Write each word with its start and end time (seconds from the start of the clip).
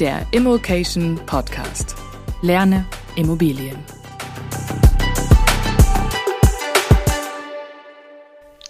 der 0.00 0.26
Immokation 0.30 1.20
Podcast. 1.26 1.94
Lerne 2.40 2.86
Immobilien. 3.16 3.76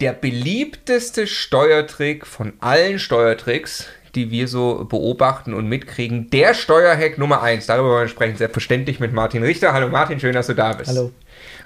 Der 0.01 0.12
beliebteste 0.12 1.28
Steuertrick 1.28 2.26
von 2.26 2.54
allen 2.58 2.98
Steuertricks, 2.98 3.87
die 4.16 4.32
wir 4.32 4.48
so 4.48 4.85
beobachten 4.88 5.54
und 5.54 5.69
mitkriegen, 5.69 6.30
der 6.30 6.53
Steuerhack 6.53 7.16
Nummer 7.16 7.42
1. 7.42 7.67
Darüber 7.67 7.90
wollen 7.90 8.06
wir 8.06 8.08
sprechen, 8.08 8.37
selbstverständlich 8.37 8.99
mit 8.99 9.12
Martin 9.12 9.44
Richter. 9.44 9.72
Hallo 9.72 9.88
Martin, 9.88 10.19
schön, 10.19 10.35
dass 10.35 10.49
du 10.49 10.54
da 10.54 10.72
bist. 10.72 10.90
Hallo. 10.90 11.12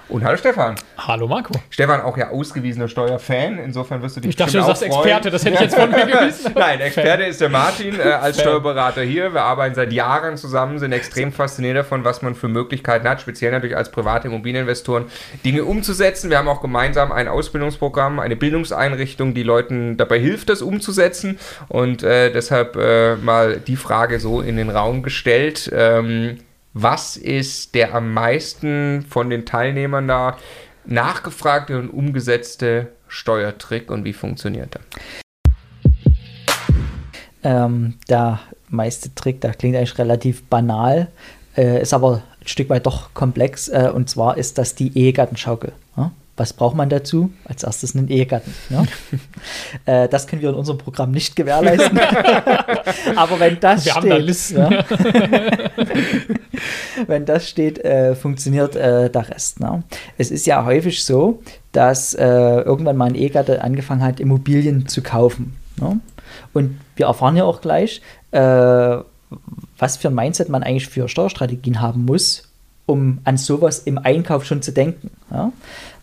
Und 0.08 0.22
hallo 0.22 0.36
Stefan. 0.36 0.74
Hallo 0.98 1.26
Marco. 1.26 1.54
Stefan 1.70 2.02
auch 2.02 2.18
ja 2.18 2.28
ausgewiesener 2.28 2.88
Steuerfan, 2.88 3.58
insofern 3.58 4.02
wirst 4.02 4.16
du 4.16 4.20
dich 4.20 4.30
Ich 4.30 4.36
dachte, 4.36 4.58
du 4.58 4.64
sagst 4.64 4.82
Experte, 4.82 5.30
das 5.30 5.44
hätte 5.44 5.54
ich 5.54 5.60
jetzt 5.60 5.76
von 5.76 5.90
mir 5.90 6.04
gewusst. 6.06 6.50
Nein, 6.54 6.80
Experte 6.80 7.24
ist 7.24 7.40
der 7.40 7.48
Martin 7.48 7.98
äh, 7.98 8.02
als. 8.02 8.40
Steuerberater 8.40 9.02
hier. 9.02 9.32
Wir 9.32 9.42
arbeiten 9.42 9.74
seit 9.74 9.92
Jahren 9.92 10.36
zusammen, 10.36 10.78
sind 10.78 10.92
extrem 10.92 11.32
fasziniert 11.32 11.76
davon, 11.76 12.04
was 12.04 12.20
man 12.20 12.34
für 12.34 12.48
Möglichkeiten 12.48 13.08
hat, 13.08 13.22
speziell 13.22 13.52
natürlich 13.52 13.76
als 13.76 13.90
private 13.90 14.28
Immobilieninvestoren, 14.28 15.06
Dinge 15.44 15.64
umzusetzen. 15.64 16.28
Wir 16.28 16.38
haben 16.38 16.48
auch 16.48 16.60
gemeinsam 16.60 17.10
ein 17.10 17.28
Ausbildungsprogramm, 17.28 18.20
eine 18.20 18.36
Bildungseinrichtung, 18.36 19.32
die 19.32 19.42
Leuten 19.42 19.96
dabei 19.96 20.18
hilft, 20.18 20.50
das 20.50 20.60
umzusetzen. 20.60 21.38
Und 21.68 22.02
äh, 22.02 22.30
deshalb 22.30 22.76
äh, 22.76 23.16
mal 23.16 23.56
die 23.56 23.76
Frage 23.76 24.20
so 24.20 24.42
in 24.42 24.56
den 24.56 24.68
Raum 24.68 25.02
gestellt. 25.02 25.70
Ähm, 25.74 26.38
was 26.74 27.16
ist 27.16 27.74
der 27.76 27.94
am 27.94 28.12
meisten 28.12 29.06
von 29.08 29.30
den 29.30 29.46
Teilnehmern 29.46 30.08
da 30.08 30.36
nachgefragte 30.84 31.78
und 31.78 31.88
umgesetzte 31.88 32.88
Steuertrick 33.08 33.90
und 33.90 34.04
wie 34.04 34.12
funktioniert 34.12 34.76
er? 34.76 34.80
Ähm, 37.44 37.94
der 38.08 38.40
meiste 38.68 39.14
Trick, 39.14 39.40
der 39.40 39.54
klingt 39.54 39.76
eigentlich 39.76 39.98
relativ 39.98 40.44
banal, 40.44 41.08
äh, 41.56 41.80
ist 41.80 41.94
aber 41.94 42.22
ein 42.40 42.48
Stück 42.48 42.68
weit 42.70 42.86
doch 42.86 43.14
komplex. 43.14 43.68
Äh, 43.68 43.90
und 43.94 44.10
zwar 44.10 44.36
ist 44.36 44.58
das 44.58 44.74
die 44.74 44.96
Ehegattenschaukel. 44.98 45.72
Was 46.36 46.52
braucht 46.52 46.74
man 46.74 46.88
dazu? 46.88 47.30
Als 47.44 47.62
erstes 47.62 47.94
einen 47.94 48.08
Ehegatten. 48.08 48.52
Ja? 48.68 48.84
äh, 50.04 50.08
das 50.08 50.26
können 50.26 50.42
wir 50.42 50.48
in 50.48 50.56
unserem 50.56 50.78
Programm 50.78 51.12
nicht 51.12 51.36
gewährleisten. 51.36 51.96
Aber 53.16 53.38
wenn 53.38 53.60
das 53.60 53.84
wir 53.84 53.92
steht, 53.92 54.02
haben 54.02 54.10
da 54.10 54.16
Listen. 54.16 54.58
Ja? 54.58 54.84
wenn 57.06 57.24
das 57.24 57.48
steht, 57.48 57.78
äh, 57.84 58.16
funktioniert 58.16 58.74
äh, 58.74 59.10
der 59.10 59.28
Rest. 59.28 59.60
Ne? 59.60 59.84
Es 60.18 60.32
ist 60.32 60.44
ja 60.46 60.64
häufig 60.64 61.04
so, 61.04 61.40
dass 61.70 62.14
äh, 62.14 62.24
irgendwann 62.24 62.96
mal 62.96 63.06
ein 63.06 63.14
Ehegatte 63.14 63.62
angefangen 63.62 64.02
hat, 64.02 64.18
Immobilien 64.18 64.88
zu 64.88 65.02
kaufen. 65.02 65.56
Ne? 65.80 66.00
Und 66.52 66.80
wir 66.96 67.06
erfahren 67.06 67.36
ja 67.36 67.44
auch 67.44 67.60
gleich, 67.60 68.02
äh, 68.32 68.96
was 69.78 69.96
für 69.96 70.08
ein 70.08 70.14
Mindset 70.14 70.48
man 70.48 70.62
eigentlich 70.62 70.88
für 70.88 71.08
Steuerstrategien 71.08 71.80
haben 71.80 72.04
muss, 72.04 72.43
um 72.86 73.18
an 73.24 73.36
sowas 73.36 73.80
im 73.80 73.98
Einkauf 73.98 74.44
schon 74.44 74.62
zu 74.62 74.72
denken. 74.72 75.10
Ja? 75.30 75.52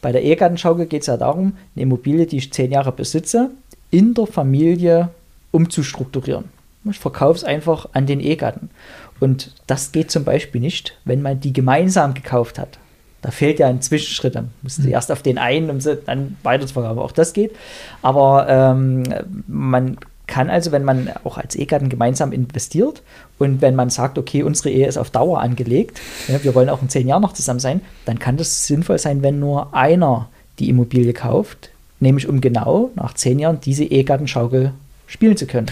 Bei 0.02 0.12
der 0.12 0.24
Ehegattenschaukel 0.24 0.88
geht 0.88 1.02
es 1.02 1.08
ja 1.08 1.18
darum, 1.18 1.54
eine 1.76 1.84
Immobilie, 1.84 2.26
die 2.26 2.38
ich 2.38 2.52
zehn 2.52 2.72
Jahre 2.72 2.92
besitze, 2.92 3.52
in 3.92 4.14
der 4.14 4.28
Familie 4.28 5.10
umzustrukturieren. 5.52 6.46
Ich 6.90 7.00
verkaufe 7.00 7.38
es 7.38 7.44
einfach 7.44 7.90
an 7.94 8.08
den 8.08 8.20
Ehegatten. 8.20 8.72
Und 9.20 9.54
das 9.68 9.92
geht 9.92 10.10
zum 10.10 10.24
Beispiel 10.24 10.62
nicht, 10.62 10.98
wenn 11.06 11.22
man 11.22 11.40
die 11.40 11.54
gemeinsam 11.54 12.16
gekauft 12.16 12.58
hat. 12.58 12.80
Da 13.22 13.30
fehlt 13.30 13.60
ja 13.60 13.68
ein 13.68 13.82
Zwischenschritt. 13.82 14.36
Dann 14.36 14.50
musst 14.64 14.80
du 14.80 14.84
mhm. 14.84 14.90
erst 14.90 15.12
auf 15.12 15.22
den 15.22 15.38
einen, 15.38 15.70
um 15.70 15.80
sie 15.80 15.96
dann 15.96 16.38
weiter 16.42 16.66
zu 16.66 16.74
verkaufen. 16.74 16.98
Auch 16.98 17.12
das 17.12 17.34
geht. 17.34 17.56
Aber 18.02 18.48
ähm, 18.50 19.04
man 19.48 19.98
kann 20.32 20.50
also, 20.50 20.72
wenn 20.72 20.86
man 20.86 21.12
auch 21.26 21.38
als 21.38 21.56
Ehegatten 21.56 21.90
gemeinsam 21.90 22.32
investiert 22.32 23.04
und 23.38 23.62
wenn 23.62 23.76
man 23.76 23.90
sagt, 23.90 24.18
okay, 24.18 24.44
unsere 24.44 24.70
Ehe 24.70 24.88
ist 24.88 24.98
auf 24.98 25.10
Dauer 25.10 25.42
angelegt, 25.42 26.00
ja, 26.30 26.42
wir 26.42 26.56
wollen 26.56 26.70
auch 26.70 26.82
in 26.82 26.88
zehn 26.88 27.06
Jahren 27.06 27.22
noch 27.22 27.34
zusammen 27.34 27.60
sein, 27.60 27.82
dann 28.06 28.18
kann 28.18 28.38
das 28.38 28.66
sinnvoll 28.66 28.98
sein, 28.98 29.24
wenn 29.24 29.42
nur 29.42 29.76
einer 29.76 30.30
die 30.58 30.70
Immobilie 30.70 31.12
kauft, 31.12 31.70
nämlich 32.00 32.30
um 32.30 32.40
genau 32.40 32.92
nach 32.96 33.14
zehn 33.14 33.40
Jahren 33.40 33.60
diese 33.60 33.84
Ehegattenschaukel 33.84 34.72
spielen 35.06 35.36
zu 35.36 35.48
können. 35.48 35.68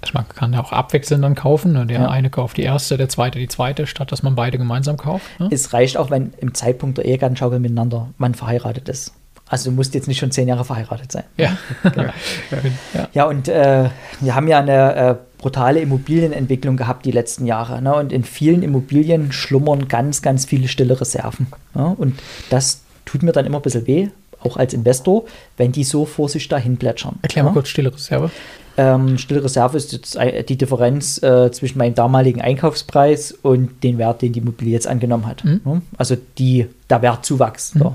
Also 0.00 0.12
man 0.14 0.28
kann 0.28 0.52
ja 0.52 0.62
auch 0.62 0.70
abwechselnd 0.70 1.24
dann 1.24 1.34
kaufen. 1.34 1.72
Ne? 1.72 1.84
Der 1.86 2.02
ja. 2.02 2.08
eine 2.08 2.30
kauft 2.30 2.58
die 2.58 2.62
erste, 2.62 2.96
der 2.96 3.08
zweite 3.08 3.40
die 3.40 3.48
zweite, 3.48 3.88
statt 3.88 4.12
dass 4.12 4.22
man 4.22 4.36
beide 4.36 4.58
gemeinsam 4.58 4.96
kauft. 4.96 5.26
Ne? 5.40 5.48
Es 5.50 5.72
reicht 5.72 5.96
auch, 5.96 6.10
wenn 6.10 6.34
im 6.38 6.54
Zeitpunkt 6.54 6.98
der 6.98 7.04
Ehegattenschaukel 7.04 7.58
miteinander 7.58 8.10
man 8.16 8.34
verheiratet 8.34 8.88
ist. 8.88 9.12
Also 9.52 9.68
du 9.68 9.76
musst 9.76 9.92
jetzt 9.92 10.08
nicht 10.08 10.18
schon 10.18 10.30
zehn 10.30 10.48
Jahre 10.48 10.64
verheiratet 10.64 11.12
sein. 11.12 11.24
Ja. 11.36 11.58
genau. 11.82 12.04
ja. 12.94 13.08
ja, 13.12 13.24
und 13.26 13.48
äh, 13.48 13.90
wir 14.20 14.34
haben 14.34 14.48
ja 14.48 14.60
eine 14.60 14.94
äh, 14.96 15.14
brutale 15.36 15.80
Immobilienentwicklung 15.80 16.78
gehabt 16.78 17.04
die 17.04 17.10
letzten 17.10 17.44
Jahre. 17.44 17.82
Ne? 17.82 17.94
Und 17.94 18.14
in 18.14 18.24
vielen 18.24 18.62
Immobilien 18.62 19.30
schlummern 19.30 19.88
ganz, 19.88 20.22
ganz 20.22 20.46
viele 20.46 20.68
stille 20.68 20.98
Reserven. 20.98 21.48
Ne? 21.74 21.94
Und 21.98 22.18
das 22.48 22.80
tut 23.04 23.22
mir 23.22 23.32
dann 23.32 23.44
immer 23.44 23.58
ein 23.58 23.62
bisschen 23.62 23.86
weh, 23.86 24.08
auch 24.40 24.56
als 24.56 24.72
Investor, 24.72 25.24
wenn 25.58 25.70
die 25.70 25.84
so 25.84 26.06
vor 26.06 26.30
sich 26.30 26.48
dahin 26.48 26.78
plätschern. 26.78 27.18
Erklär 27.20 27.44
mal 27.44 27.50
ja? 27.50 27.52
kurz 27.52 27.68
stille 27.68 27.92
Reserve. 27.92 28.30
Ähm, 28.76 29.18
stille 29.18 29.44
Reserve 29.44 29.76
ist 29.76 29.92
jetzt 29.92 30.18
die 30.48 30.56
Differenz 30.56 31.22
äh, 31.22 31.50
zwischen 31.52 31.78
meinem 31.78 31.94
damaligen 31.94 32.40
Einkaufspreis 32.40 33.32
und 33.32 33.82
dem 33.82 33.98
Wert, 33.98 34.22
den 34.22 34.32
die 34.32 34.40
Immobilie 34.40 34.72
jetzt 34.72 34.86
angenommen 34.86 35.26
hat. 35.26 35.44
Mhm. 35.44 35.82
Also 35.96 36.16
die, 36.38 36.66
der 36.88 37.02
Wertzuwachs, 37.02 37.74
mhm. 37.74 37.94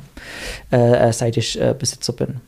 äh, 0.71 1.11
seit 1.13 1.37
ich 1.37 1.59
äh, 1.59 1.75
Besitzer 1.77 2.13
bin. 2.13 2.41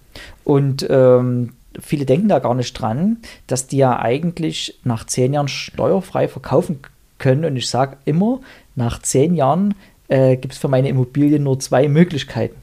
Und 0.44 0.85
ähm, 0.89 1.53
viele 1.79 2.06
denken 2.06 2.28
da 2.28 2.39
gar 2.39 2.56
nicht 2.56 2.73
dran, 2.73 3.18
dass 3.47 3.68
die 3.68 3.78
ja 3.78 4.00
eigentlich 4.00 4.79
nach 4.84 5.06
zehn 5.06 5.34
Jahren 5.34 5.47
steuerfrei 5.47 6.28
verkaufen 6.28 6.79
können. 7.18 7.45
Und 7.45 7.56
ich 7.56 7.69
sage 7.69 7.97
immer, 8.06 8.41
nach 8.75 9.01
zehn 9.01 9.35
Jahren 9.35 9.73
äh, 10.07 10.38
gibt 10.38 10.53
es 10.53 10.59
für 10.59 10.68
meine 10.68 10.89
Immobilie 10.89 11.39
nur 11.39 11.59
zwei 11.59 11.88
Möglichkeiten 11.88 12.56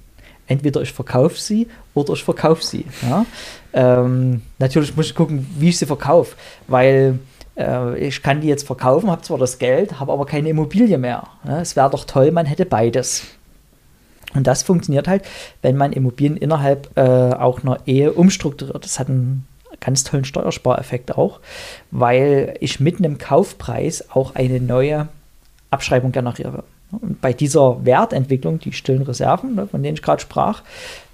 entweder 0.47 0.81
ich 0.83 0.93
verkaufe 0.93 1.41
sie 1.41 1.69
oder 1.97 2.13
ich 2.13 2.23
verkaufe 2.23 2.65
sie. 2.65 2.85
Ja? 3.03 3.27
Ähm, 3.73 4.43
natürlich 4.59 4.97
muss 4.97 5.07
ich 5.07 5.15
gucken, 5.15 5.47
wie 5.59 5.71
ich 5.71 5.79
sie 5.79 5.87
verkaufe, 5.87 6.37
weil 6.69 7.19
äh, 7.57 7.99
ich 7.99 8.23
kann 8.23 8.41
die 8.41 8.49
jetzt 8.49 8.67
verkaufen, 8.67 9.11
habe 9.11 9.23
zwar 9.23 9.39
das 9.39 9.59
Geld, 9.59 9.99
habe 9.99 10.13
aber 10.13 10.27
keine 10.27 10.51
Immobilie 10.51 10.99
mehr. 10.99 11.25
Ja? 11.45 11.61
Es 11.61 11.75
wäre 11.75 11.91
doch 11.91 12.05
toll, 12.05 12.31
man 12.31 12.47
hätte 12.47 12.67
beides. 12.67 13.25
Und 14.35 14.47
das 14.47 14.63
funktioniert 14.63 15.09
halt, 15.09 15.25
wenn 15.63 15.77
man 15.77 15.93
Immobilien 15.93 16.37
innerhalb 16.37 16.91
äh, 16.97 17.01
auch 17.01 17.63
einer 17.63 17.79
Ehe 17.87 18.13
umstrukturiert. 18.13 18.85
Das 18.85 18.99
hat 18.99 19.09
einen 19.09 19.47
ganz 19.81 20.05
tollen 20.05 20.25
Steuerspareffekt 20.25 21.17
auch, 21.17 21.41
weil 21.91 22.55
ich 22.61 22.79
mit 22.79 22.99
einem 22.99 23.19
Kaufpreis 23.19 24.11
auch 24.11 24.35
eine 24.35 24.61
neue 24.61 25.09
Abschreibung 25.71 26.13
generiere. 26.13 26.65
Und 26.91 27.21
bei 27.21 27.33
dieser 27.33 27.85
Wertentwicklung, 27.85 28.59
die 28.59 28.73
stillen 28.73 29.03
Reserven, 29.03 29.55
ne, 29.55 29.67
von 29.67 29.83
denen 29.83 29.97
ich 29.97 30.03
gerade 30.03 30.23
sprach, 30.23 30.63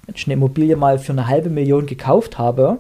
wenn 0.06 0.14
ich 0.14 0.26
eine 0.26 0.34
Immobilie 0.34 0.76
mal 0.76 0.98
für 0.98 1.12
eine 1.12 1.28
halbe 1.28 1.50
Million 1.50 1.86
gekauft 1.86 2.38
habe 2.38 2.78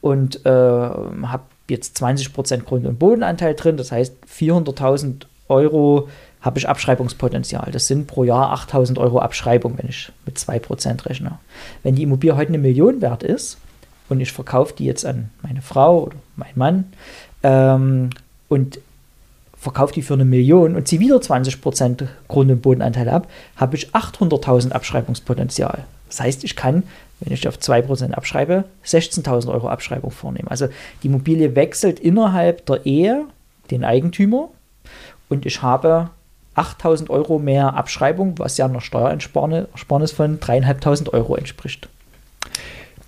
und 0.00 0.44
äh, 0.46 0.50
habe 0.50 1.42
jetzt 1.68 2.02
20% 2.02 2.62
Grund- 2.62 2.86
und 2.86 2.98
Bodenanteil 2.98 3.54
drin, 3.54 3.76
das 3.76 3.92
heißt 3.92 4.14
400.000 4.26 5.26
Euro 5.48 6.08
habe 6.40 6.58
ich 6.58 6.68
Abschreibungspotenzial. 6.68 7.70
Das 7.70 7.86
sind 7.86 8.08
pro 8.08 8.24
Jahr 8.24 8.52
8.000 8.54 8.98
Euro 8.98 9.20
Abschreibung, 9.20 9.78
wenn 9.78 9.88
ich 9.88 10.10
mit 10.26 10.36
2% 10.36 11.06
rechne. 11.06 11.38
Wenn 11.82 11.94
die 11.94 12.02
Immobilie 12.02 12.36
heute 12.36 12.48
eine 12.48 12.58
Million 12.58 13.00
wert 13.00 13.22
ist 13.22 13.58
und 14.08 14.20
ich 14.20 14.32
verkaufe 14.32 14.74
die 14.76 14.84
jetzt 14.84 15.06
an 15.06 15.30
meine 15.42 15.62
Frau 15.62 16.02
oder 16.04 16.16
meinen 16.36 16.58
Mann 16.58 16.84
ähm, 17.44 18.10
und 18.48 18.80
verkaufe 19.56 19.94
die 19.94 20.02
für 20.02 20.14
eine 20.14 20.24
Million 20.24 20.74
und 20.74 20.88
ziehe 20.88 21.00
wieder 21.00 21.18
20% 21.18 22.08
Grund- 22.26 22.50
und 22.50 22.62
Bodenanteil 22.62 23.08
ab, 23.08 23.28
habe 23.56 23.76
ich 23.76 23.90
800.000 23.90 24.72
Abschreibungspotenzial. 24.72 25.84
Das 26.12 26.20
heißt, 26.20 26.44
ich 26.44 26.56
kann, 26.56 26.82
wenn 27.20 27.32
ich 27.32 27.48
auf 27.48 27.56
2% 27.56 28.12
abschreibe, 28.12 28.64
16.000 28.84 29.50
Euro 29.50 29.68
Abschreibung 29.68 30.10
vornehmen. 30.10 30.48
Also 30.48 30.68
die 31.02 31.06
Immobilie 31.06 31.56
wechselt 31.56 31.98
innerhalb 31.98 32.66
der 32.66 32.84
Ehe 32.84 33.24
den 33.70 33.82
Eigentümer 33.82 34.50
und 35.30 35.46
ich 35.46 35.62
habe 35.62 36.10
8.000 36.54 37.08
Euro 37.08 37.38
mehr 37.38 37.72
Abschreibung, 37.74 38.38
was 38.38 38.58
ja 38.58 38.66
einer 38.66 38.82
Steuerersparnis 38.82 40.12
von 40.12 40.38
3.500 40.38 41.14
Euro 41.14 41.34
entspricht. 41.36 41.88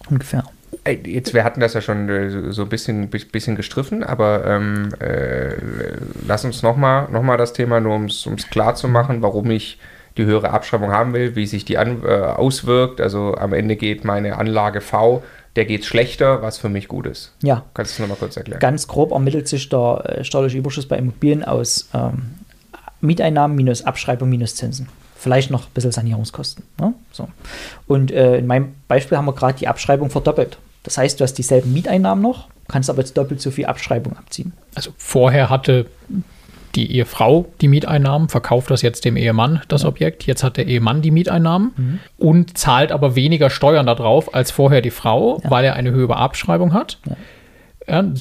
Ungefähr. 0.09 0.45
Jetzt, 0.87 1.35
wir 1.35 1.45
hatten 1.45 1.61
das 1.61 1.75
ja 1.75 1.83
schon 1.83 2.09
äh, 2.09 2.53
so 2.53 2.62
ein 2.62 2.69
bisschen, 2.71 3.11
bisschen 3.11 3.55
gestriffen, 3.55 4.03
aber 4.03 4.47
ähm, 4.47 4.95
äh, 4.99 5.57
lass 6.27 6.47
uns 6.47 6.62
nochmal 6.62 7.11
noch 7.11 7.23
mal 7.23 7.37
das 7.37 7.53
Thema, 7.53 7.81
nur 7.81 7.97
um 7.97 8.07
es 8.07 8.49
klar 8.50 8.75
zu 8.75 8.89
machen, 8.89 9.21
warum 9.21 9.50
ich 9.50 9.79
die 10.16 10.25
höhere 10.25 10.50
Abschreibung 10.50 10.90
haben 10.90 11.12
will, 11.12 11.37
wie 11.37 11.46
sich 11.46 11.64
die 11.64 11.78
an, 11.78 12.02
äh, 12.05 12.08
auswirkt. 12.08 13.00
Also 13.00 13.34
am 13.34 13.52
Ende 13.52 13.76
geht 13.76 14.05
meine 14.05 14.38
Anlage 14.38 14.81
V, 14.81 15.22
der 15.56 15.64
geht 15.64 15.84
schlechter, 15.84 16.43
was 16.43 16.58
für 16.58 16.69
mich 16.69 16.88
gut 16.88 17.06
ist. 17.06 17.32
Ja. 17.43 17.64
Kannst 17.75 17.93
du 17.93 17.94
es 17.94 17.99
nochmal 18.00 18.19
kurz 18.19 18.37
erklären? 18.37 18.61
Ganz 18.61 18.87
grob 18.87 19.12
ermittelt 19.12 19.49
sich 19.49 19.69
der 19.69 20.05
äh, 20.05 20.25
steuerliche 20.25 20.58
Überschuss 20.58 20.87
bei 20.87 20.96
Immobilien 20.96 21.44
aus 21.44 21.88
ähm, 21.94 22.34
Mieteinnahmen 23.00 23.56
minus 23.56 23.84
Abschreibung 23.84 24.28
minus 24.28 24.55
Zinsen 24.55 24.88
vielleicht 25.25 25.50
noch 25.50 25.62
ein 25.62 25.72
bisschen 25.72 25.90
Sanierungskosten. 25.90 26.64
Ne? 26.78 26.93
So. 27.11 27.28
Und 27.87 28.11
äh, 28.11 28.37
in 28.37 28.46
meinem 28.46 28.75
Beispiel 28.88 29.16
haben 29.16 29.25
wir 29.25 29.32
gerade 29.32 29.58
die 29.58 29.66
Abschreibung 29.66 30.11
verdoppelt. 30.11 30.58
Das 30.82 30.99
heißt, 30.99 31.19
du 31.19 31.25
hast 31.25 31.34
dieselben 31.34 31.72
Mieteinnahmen 31.72 32.22
noch, 32.22 32.49
kannst 32.69 32.90
aber 32.90 33.00
jetzt 33.00 33.16
doppelt 33.16 33.40
so 33.40 33.50
viel 33.50 33.64
Abschreibung 33.64 34.19
abziehen. 34.19 34.52
Also 34.75 34.90
vorher 34.99 35.49
hatte 35.49 35.87
die 36.75 36.93
Ehefrau 36.93 37.47
die 37.61 37.69
Mieteinnahmen, 37.69 38.29
verkauft 38.29 38.71
das 38.71 38.82
jetzt 38.82 39.05
dem 39.05 39.17
Ehemann, 39.17 39.61
das 39.69 39.82
ja. 39.82 39.88
Objekt. 39.88 40.26
Jetzt 40.26 40.43
hat 40.43 40.56
der 40.56 40.67
Ehemann 40.67 41.03
die 41.03 41.11
Mieteinnahmen 41.11 41.73
mhm. 41.76 41.99
und 42.19 42.59
zahlt 42.59 42.93
aber 42.93 43.17
weniger 43.17 43.50
Steuern 43.50 43.87
darauf 43.87 44.35
als 44.35 44.50
vorher 44.50 44.81
die 44.81 44.91
Frau, 44.91 45.41
ja. 45.43 45.50
weil 45.50 45.65
er 45.65 45.75
eine 45.75 45.91
höhere 45.93 46.17
Abschreibung 46.17 46.73
hat. 46.73 46.99
Ja. 47.06 47.17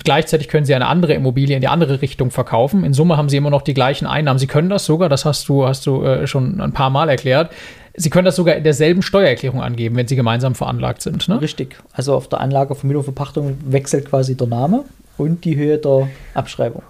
Gleichzeitig 0.03 0.49
können 0.49 0.65
sie 0.65 0.75
eine 0.75 0.87
andere 0.87 1.13
Immobilie 1.13 1.55
in 1.55 1.61
die 1.61 1.69
andere 1.69 2.01
Richtung 2.01 2.31
verkaufen. 2.31 2.83
In 2.83 2.93
Summe 2.93 3.15
haben 3.15 3.29
sie 3.29 3.37
immer 3.37 3.49
noch 3.49 3.61
die 3.61 3.73
gleichen 3.73 4.05
Einnahmen. 4.05 4.37
Sie 4.37 4.47
können 4.47 4.69
das 4.69 4.85
sogar, 4.85 5.07
das 5.07 5.23
hast 5.23 5.47
du, 5.47 5.65
hast 5.65 5.85
du 5.85 6.03
äh, 6.03 6.27
schon 6.27 6.59
ein 6.59 6.73
paar 6.73 6.89
Mal 6.89 7.07
erklärt, 7.07 7.49
Sie 7.95 8.09
können 8.09 8.25
das 8.25 8.35
sogar 8.35 8.55
in 8.55 8.63
derselben 8.63 9.03
Steuererklärung 9.03 9.61
angeben, 9.61 9.95
wenn 9.95 10.07
Sie 10.07 10.15
gemeinsam 10.15 10.55
veranlagt 10.55 11.03
sind. 11.03 11.27
Ne? 11.29 11.39
Richtig. 11.39 11.77
Also 11.91 12.15
auf 12.15 12.27
der 12.27 12.39
Anlage 12.39 12.73
Vermietung 12.73 13.03
Verpachtung 13.03 13.57
wechselt 13.65 14.09
quasi 14.09 14.35
der 14.35 14.47
Name 14.47 14.83
und 15.17 15.45
die 15.45 15.55
Höhe 15.55 15.77
der 15.77 16.09
Abschreibung. 16.33 16.83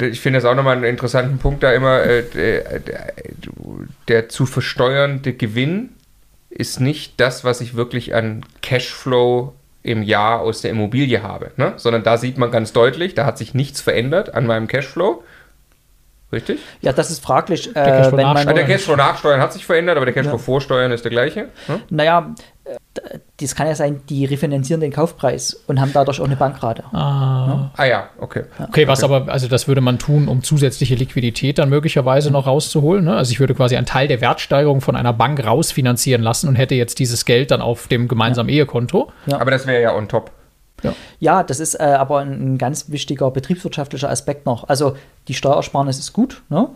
Ich 0.00 0.20
finde 0.20 0.38
das 0.38 0.44
auch 0.44 0.54
nochmal 0.54 0.76
einen 0.76 0.84
interessanten 0.84 1.38
Punkt 1.38 1.62
da 1.62 1.72
immer. 1.72 2.02
Äh, 2.02 2.22
der, 2.32 2.80
der 4.08 4.28
zu 4.28 4.46
versteuernde 4.46 5.32
Gewinn 5.32 5.90
ist 6.48 6.80
nicht 6.80 7.14
das, 7.18 7.44
was 7.44 7.60
ich 7.60 7.74
wirklich 7.74 8.14
an 8.14 8.44
Cashflow 8.62 9.52
im 9.82 10.02
Jahr 10.02 10.40
aus 10.40 10.62
der 10.62 10.72
Immobilie 10.72 11.22
habe, 11.22 11.52
ne? 11.56 11.74
sondern 11.76 12.02
da 12.02 12.18
sieht 12.18 12.38
man 12.38 12.50
ganz 12.50 12.72
deutlich, 12.72 13.14
da 13.14 13.24
hat 13.24 13.38
sich 13.38 13.54
nichts 13.54 13.80
verändert 13.80 14.34
an 14.34 14.46
meinem 14.46 14.66
Cashflow. 14.66 15.22
Richtig? 16.32 16.58
Ja, 16.80 16.92
das 16.92 17.10
ist 17.10 17.22
fraglich. 17.22 17.72
Der 17.72 17.84
Cashflow, 17.84 18.18
äh, 18.18 18.22
nachsteuern. 18.22 18.56
der 18.56 18.64
Cashflow 18.66 18.96
nachsteuern 18.96 19.40
hat 19.40 19.52
sich 19.52 19.64
verändert, 19.64 19.96
aber 19.96 20.06
der 20.06 20.14
Cashflow 20.14 20.36
ja. 20.36 20.38
vorsteuern 20.38 20.90
ist 20.90 21.04
der 21.04 21.12
gleiche. 21.12 21.48
Hm? 21.66 21.82
Naja, 21.88 22.34
das 23.36 23.54
kann 23.54 23.66
ja 23.66 23.74
sein, 23.74 24.00
die 24.08 24.24
refinanzieren 24.24 24.80
den 24.80 24.92
Kaufpreis 24.92 25.54
und 25.66 25.80
haben 25.80 25.92
dadurch 25.92 26.20
auch 26.20 26.24
eine 26.24 26.36
Bankrate. 26.36 26.82
Ah, 26.92 27.46
ja? 27.46 27.70
ah 27.76 27.84
ja, 27.84 28.08
okay. 28.18 28.44
Okay, 28.58 28.88
was 28.88 29.04
okay. 29.04 29.14
aber, 29.14 29.32
also 29.32 29.46
das 29.46 29.68
würde 29.68 29.80
man 29.80 29.98
tun, 29.98 30.26
um 30.26 30.42
zusätzliche 30.42 30.94
Liquidität 30.94 31.58
dann 31.58 31.68
möglicherweise 31.68 32.32
noch 32.32 32.46
rauszuholen. 32.46 33.04
Ne? 33.04 33.16
Also 33.16 33.30
ich 33.32 33.38
würde 33.38 33.54
quasi 33.54 33.76
einen 33.76 33.86
Teil 33.86 34.08
der 34.08 34.20
Wertsteigerung 34.20 34.80
von 34.80 34.96
einer 34.96 35.12
Bank 35.12 35.44
rausfinanzieren 35.44 36.22
lassen 36.22 36.48
und 36.48 36.56
hätte 36.56 36.74
jetzt 36.74 36.98
dieses 36.98 37.24
Geld 37.24 37.50
dann 37.50 37.60
auf 37.60 37.86
dem 37.86 38.08
gemeinsamen 38.08 38.48
ja. 38.48 38.56
Ehekonto. 38.56 39.12
Ja. 39.26 39.38
Aber 39.38 39.50
das 39.50 39.66
wäre 39.66 39.82
ja 39.82 39.94
on 39.94 40.08
top. 40.08 40.32
Ja. 40.82 40.94
ja, 41.20 41.42
das 41.42 41.60
ist 41.60 41.74
äh, 41.74 41.84
aber 41.84 42.18
ein, 42.18 42.54
ein, 42.54 42.58
ganz 42.58 42.90
wichtiger 42.90 43.30
betriebswirtschaftlicher 43.30 44.10
Aspekt 44.10 44.46
noch. 44.46 44.68
Also 44.68 44.96
die 45.28 45.34
Steuersparnis 45.34 45.98
ist 45.98 46.12
gut, 46.12 46.42
ne? 46.48 46.68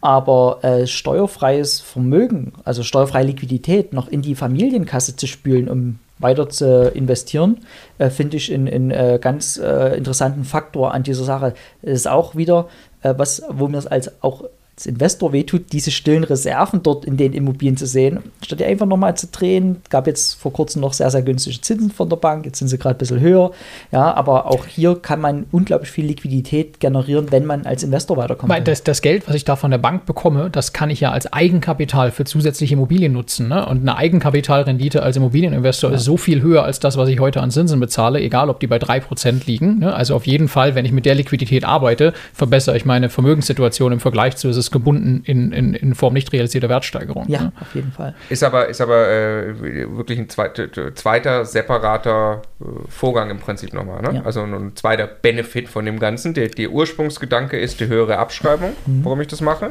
aber 0.00 0.58
äh, 0.62 0.86
steuerfreies 0.86 1.80
Vermögen, 1.80 2.52
also 2.64 2.82
steuerfreie 2.82 3.24
Liquidität 3.24 3.92
noch 3.92 4.08
in 4.08 4.22
die 4.22 4.34
Familienkasse 4.34 5.16
zu 5.16 5.26
spülen, 5.26 5.68
um 5.68 5.98
weiter 6.18 6.48
zu 6.48 6.90
investieren, 6.90 7.58
äh, 7.98 8.10
finde 8.10 8.36
ich 8.36 8.52
einen 8.52 8.90
äh, 8.90 9.18
ganz 9.20 9.56
äh, 9.56 9.96
interessanten 9.96 10.44
Faktor 10.44 10.92
an 10.92 11.02
dieser 11.02 11.24
Sache. 11.24 11.54
Es 11.82 12.00
ist 12.00 12.08
auch 12.08 12.36
wieder 12.36 12.68
äh, 13.02 13.14
was, 13.16 13.42
wo 13.48 13.68
mir 13.68 13.78
es 13.78 13.86
als 13.86 14.22
auch 14.22 14.44
als 14.76 14.86
Investor 14.86 15.32
wehtut, 15.32 15.72
diese 15.72 15.92
stillen 15.92 16.24
Reserven 16.24 16.82
dort 16.82 17.04
in 17.04 17.16
den 17.16 17.32
Immobilien 17.32 17.76
zu 17.76 17.86
sehen, 17.86 18.18
statt 18.42 18.58
die 18.58 18.64
einfach 18.64 18.86
nochmal 18.86 19.16
zu 19.16 19.28
drehen. 19.28 19.76
Gab 19.88 20.08
jetzt 20.08 20.34
vor 20.34 20.52
kurzem 20.52 20.82
noch 20.82 20.92
sehr, 20.92 21.10
sehr 21.10 21.22
günstige 21.22 21.60
Zinsen 21.60 21.90
von 21.90 22.08
der 22.08 22.16
Bank, 22.16 22.44
jetzt 22.44 22.58
sind 22.58 22.68
sie 22.68 22.78
gerade 22.78 22.96
ein 22.96 22.98
bisschen 22.98 23.20
höher. 23.20 23.52
Ja, 23.92 24.12
aber 24.14 24.46
auch 24.46 24.66
hier 24.66 24.96
kann 24.96 25.20
man 25.20 25.46
unglaublich 25.52 25.90
viel 25.90 26.06
Liquidität 26.06 26.80
generieren, 26.80 27.30
wenn 27.30 27.46
man 27.46 27.66
als 27.66 27.84
Investor 27.84 28.16
weiterkommt. 28.16 28.52
Weil 28.52 28.62
das, 28.62 28.82
das 28.82 29.00
Geld, 29.00 29.28
was 29.28 29.36
ich 29.36 29.44
da 29.44 29.54
von 29.54 29.70
der 29.70 29.78
Bank 29.78 30.06
bekomme, 30.06 30.50
das 30.50 30.72
kann 30.72 30.90
ich 30.90 31.00
ja 31.00 31.12
als 31.12 31.32
Eigenkapital 31.32 32.10
für 32.10 32.24
zusätzliche 32.24 32.74
Immobilien 32.74 33.12
nutzen. 33.12 33.48
Ne? 33.48 33.64
Und 33.66 33.82
eine 33.82 33.96
Eigenkapitalrendite 33.96 35.04
als 35.04 35.16
Immobilieninvestor 35.16 35.90
ja. 35.90 35.96
ist 35.96 36.04
so 36.04 36.16
viel 36.16 36.42
höher 36.42 36.64
als 36.64 36.80
das, 36.80 36.96
was 36.96 37.08
ich 37.08 37.20
heute 37.20 37.40
an 37.42 37.52
Zinsen 37.52 37.78
bezahle, 37.78 38.18
egal 38.18 38.50
ob 38.50 38.58
die 38.58 38.66
bei 38.66 38.78
3% 38.78 39.46
liegen. 39.46 39.78
Ne? 39.78 39.94
Also 39.94 40.16
auf 40.16 40.26
jeden 40.26 40.48
Fall, 40.48 40.74
wenn 40.74 40.84
ich 40.84 40.92
mit 40.92 41.06
der 41.06 41.14
Liquidität 41.14 41.64
arbeite, 41.64 42.12
verbessere 42.32 42.76
ich 42.76 42.84
meine 42.84 43.08
Vermögenssituation 43.08 43.92
im 43.92 44.00
Vergleich 44.00 44.36
zu, 44.36 44.52
ist 44.64 44.70
gebunden 44.70 45.22
in, 45.24 45.52
in, 45.52 45.74
in 45.74 45.94
Form 45.94 46.14
nicht 46.14 46.32
realisierter 46.32 46.68
Wertsteigerung. 46.68 47.26
Ja, 47.28 47.42
ne? 47.42 47.52
auf 47.60 47.74
jeden 47.74 47.92
Fall. 47.92 48.14
Ist 48.28 48.42
aber, 48.42 48.68
ist 48.68 48.80
aber 48.80 49.08
äh, 49.08 49.60
wirklich 49.96 50.18
ein 50.18 50.28
zweiter, 50.28 50.94
zweiter 50.94 51.44
separater 51.44 52.42
äh, 52.60 52.64
Vorgang 52.88 53.30
im 53.30 53.38
Prinzip 53.38 53.72
nochmal. 53.72 54.02
Ne? 54.02 54.16
Ja. 54.16 54.22
Also 54.22 54.42
ein, 54.42 54.54
ein, 54.54 54.76
zweiter 54.76 55.06
Benefit 55.06 55.68
von 55.68 55.84
dem 55.84 55.98
Ganzen. 55.98 56.34
Der, 56.34 56.48
der 56.48 56.70
Ursprungsgedanke 56.70 57.58
ist 57.58 57.80
die 57.80 57.86
höhere 57.86 58.18
Abschreibung, 58.18 58.72
mhm. 58.86 59.04
warum 59.04 59.20
ich 59.20 59.28
das 59.28 59.40
mache. 59.40 59.70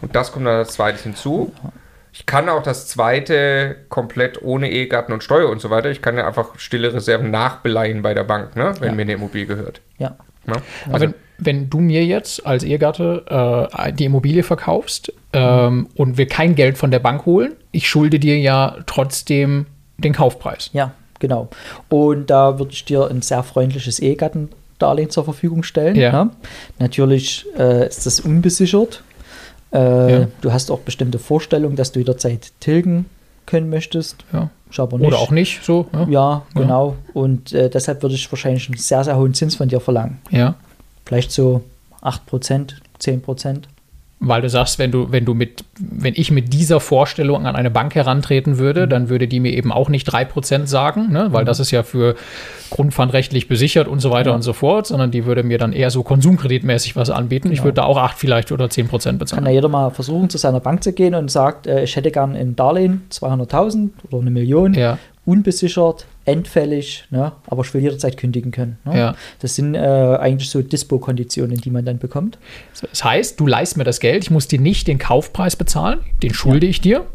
Und 0.00 0.14
das 0.14 0.32
kommt 0.32 0.46
dann 0.46 0.56
als 0.56 0.74
zweites 0.74 1.02
hinzu. 1.02 1.52
Ich 2.12 2.26
kann 2.26 2.48
auch 2.48 2.62
das 2.62 2.86
zweite 2.86 3.76
komplett 3.88 4.40
ohne 4.42 4.70
Ehegatten 4.70 5.12
und 5.12 5.24
Steuer 5.24 5.50
und 5.50 5.60
so 5.60 5.70
weiter. 5.70 5.90
Ich 5.90 6.00
kann 6.00 6.16
ja 6.16 6.26
einfach 6.26 6.58
stille 6.58 6.94
Reserven 6.94 7.30
nachbeleihen 7.30 8.02
bei 8.02 8.14
der 8.14 8.24
Bank, 8.24 8.54
ne? 8.54 8.74
wenn 8.78 8.90
ja. 8.90 8.94
mir 8.94 9.02
eine 9.02 9.14
Immobilie 9.14 9.46
gehört. 9.46 9.80
Ja. 9.98 10.16
Ja? 10.46 10.54
Also, 10.90 11.06
Aber 11.06 11.14
wenn 11.38 11.68
du 11.68 11.80
mir 11.80 12.04
jetzt 12.04 12.46
als 12.46 12.62
Ehegatte 12.62 13.68
äh, 13.78 13.92
die 13.92 14.04
Immobilie 14.04 14.42
verkaufst 14.42 15.12
ähm, 15.32 15.88
und 15.96 16.16
wir 16.16 16.26
kein 16.26 16.54
Geld 16.54 16.78
von 16.78 16.90
der 16.90 17.00
Bank 17.00 17.26
holen, 17.26 17.52
ich 17.72 17.88
schulde 17.88 18.18
dir 18.18 18.38
ja 18.38 18.76
trotzdem 18.86 19.66
den 19.98 20.12
Kaufpreis. 20.12 20.70
Ja, 20.72 20.92
genau. 21.18 21.48
Und 21.88 22.30
da 22.30 22.58
würde 22.58 22.72
ich 22.72 22.84
dir 22.84 23.08
ein 23.10 23.22
sehr 23.22 23.42
freundliches 23.42 23.98
Ehegattendarlehen 23.98 25.10
zur 25.10 25.24
Verfügung 25.24 25.62
stellen. 25.62 25.96
Ja. 25.96 26.24
Ne? 26.24 26.30
Natürlich 26.78 27.46
äh, 27.58 27.86
ist 27.88 28.06
das 28.06 28.20
unbesichert. 28.20 29.02
Äh, 29.72 30.12
ja. 30.12 30.28
Du 30.40 30.52
hast 30.52 30.70
auch 30.70 30.80
bestimmte 30.80 31.18
Vorstellungen, 31.18 31.76
dass 31.76 31.92
du 31.92 31.98
jederzeit 31.98 32.52
tilgen 32.60 33.06
können 33.46 33.70
möchtest. 33.70 34.24
Ja. 34.32 34.50
Oder 34.78 35.18
auch 35.18 35.30
nicht 35.30 35.62
so. 35.62 35.86
Ja, 35.92 36.06
ja 36.08 36.42
genau. 36.54 36.96
Und 37.12 37.52
äh, 37.52 37.70
deshalb 37.70 38.02
würde 38.02 38.16
ich 38.16 38.30
wahrscheinlich 38.32 38.68
einen 38.68 38.78
sehr, 38.78 39.04
sehr 39.04 39.16
hohen 39.16 39.32
Zins 39.32 39.54
von 39.54 39.68
dir 39.68 39.80
verlangen. 39.80 40.18
Ja. 40.30 40.56
Vielleicht 41.06 41.30
so 41.30 41.62
8%, 42.02 42.74
10%. 43.00 43.62
Weil 44.26 44.42
du 44.42 44.48
sagst, 44.48 44.78
wenn 44.78 44.90
du, 44.90 45.12
wenn 45.12 45.24
du 45.24 45.34
mit, 45.34 45.64
wenn 45.78 46.14
ich 46.16 46.30
mit 46.30 46.52
dieser 46.52 46.80
Vorstellung 46.80 47.46
an 47.46 47.56
eine 47.56 47.70
Bank 47.70 47.94
herantreten 47.94 48.58
würde, 48.58 48.86
mhm. 48.86 48.90
dann 48.90 49.08
würde 49.08 49.28
die 49.28 49.40
mir 49.40 49.52
eben 49.52 49.72
auch 49.72 49.88
nicht 49.88 50.08
3% 50.08 50.66
sagen, 50.66 51.12
ne? 51.12 51.28
weil 51.30 51.42
mhm. 51.42 51.46
das 51.46 51.60
ist 51.60 51.70
ja 51.70 51.82
für 51.82 52.14
grundpfandrechtlich 52.70 53.48
besichert 53.48 53.86
und 53.86 54.00
so 54.00 54.10
weiter 54.10 54.30
ja. 54.30 54.36
und 54.36 54.42
so 54.42 54.52
fort, 54.52 54.86
sondern 54.86 55.10
die 55.10 55.26
würde 55.26 55.42
mir 55.42 55.58
dann 55.58 55.72
eher 55.72 55.90
so 55.90 56.02
konsumkreditmäßig 56.02 56.96
was 56.96 57.10
anbieten. 57.10 57.48
Genau. 57.48 57.54
Ich 57.54 57.64
würde 57.64 57.74
da 57.74 57.84
auch 57.84 57.98
8 57.98 58.18
vielleicht 58.18 58.52
oder 58.52 58.66
10% 58.66 59.18
bezahlen. 59.18 59.44
Kann 59.44 59.46
ja 59.46 59.52
jeder 59.52 59.68
mal 59.68 59.90
versuchen, 59.90 60.30
zu 60.30 60.38
seiner 60.38 60.60
Bank 60.60 60.82
zu 60.82 60.92
gehen 60.92 61.14
und 61.14 61.30
sagt, 61.30 61.66
äh, 61.66 61.84
ich 61.84 61.96
hätte 61.96 62.10
gern 62.10 62.34
ein 62.34 62.56
Darlehen, 62.56 63.02
200.000 63.10 63.90
oder 64.10 64.20
eine 64.20 64.30
Million, 64.30 64.74
ja. 64.74 64.98
unbesichert, 65.24 66.06
endfällig, 66.24 67.04
ne? 67.10 67.32
aber 67.46 67.64
ich 67.64 67.74
will 67.74 67.82
jederzeit 67.82 68.16
kündigen 68.16 68.50
können. 68.50 68.78
Ne? 68.84 68.98
Ja. 68.98 69.14
Das 69.40 69.54
sind 69.54 69.74
äh, 69.74 69.78
eigentlich 69.78 70.48
so 70.48 70.62
Dispo-Konditionen, 70.62 71.58
die 71.58 71.70
man 71.70 71.84
dann 71.84 71.98
bekommt. 71.98 72.38
Das 72.80 73.04
heißt, 73.04 73.38
du 73.38 73.46
leist 73.46 73.76
mir 73.76 73.84
das 73.84 74.00
Geld, 74.00 74.24
ich 74.24 74.30
muss 74.30 74.48
dir 74.48 74.60
nicht 74.60 74.86
den 74.86 74.98
Kaufpreis 74.98 75.56
bezahlen, 75.56 76.00
den 76.22 76.32
schulde 76.32 76.66
ja. 76.66 76.70
ich 76.70 76.80
dir, 76.80 77.06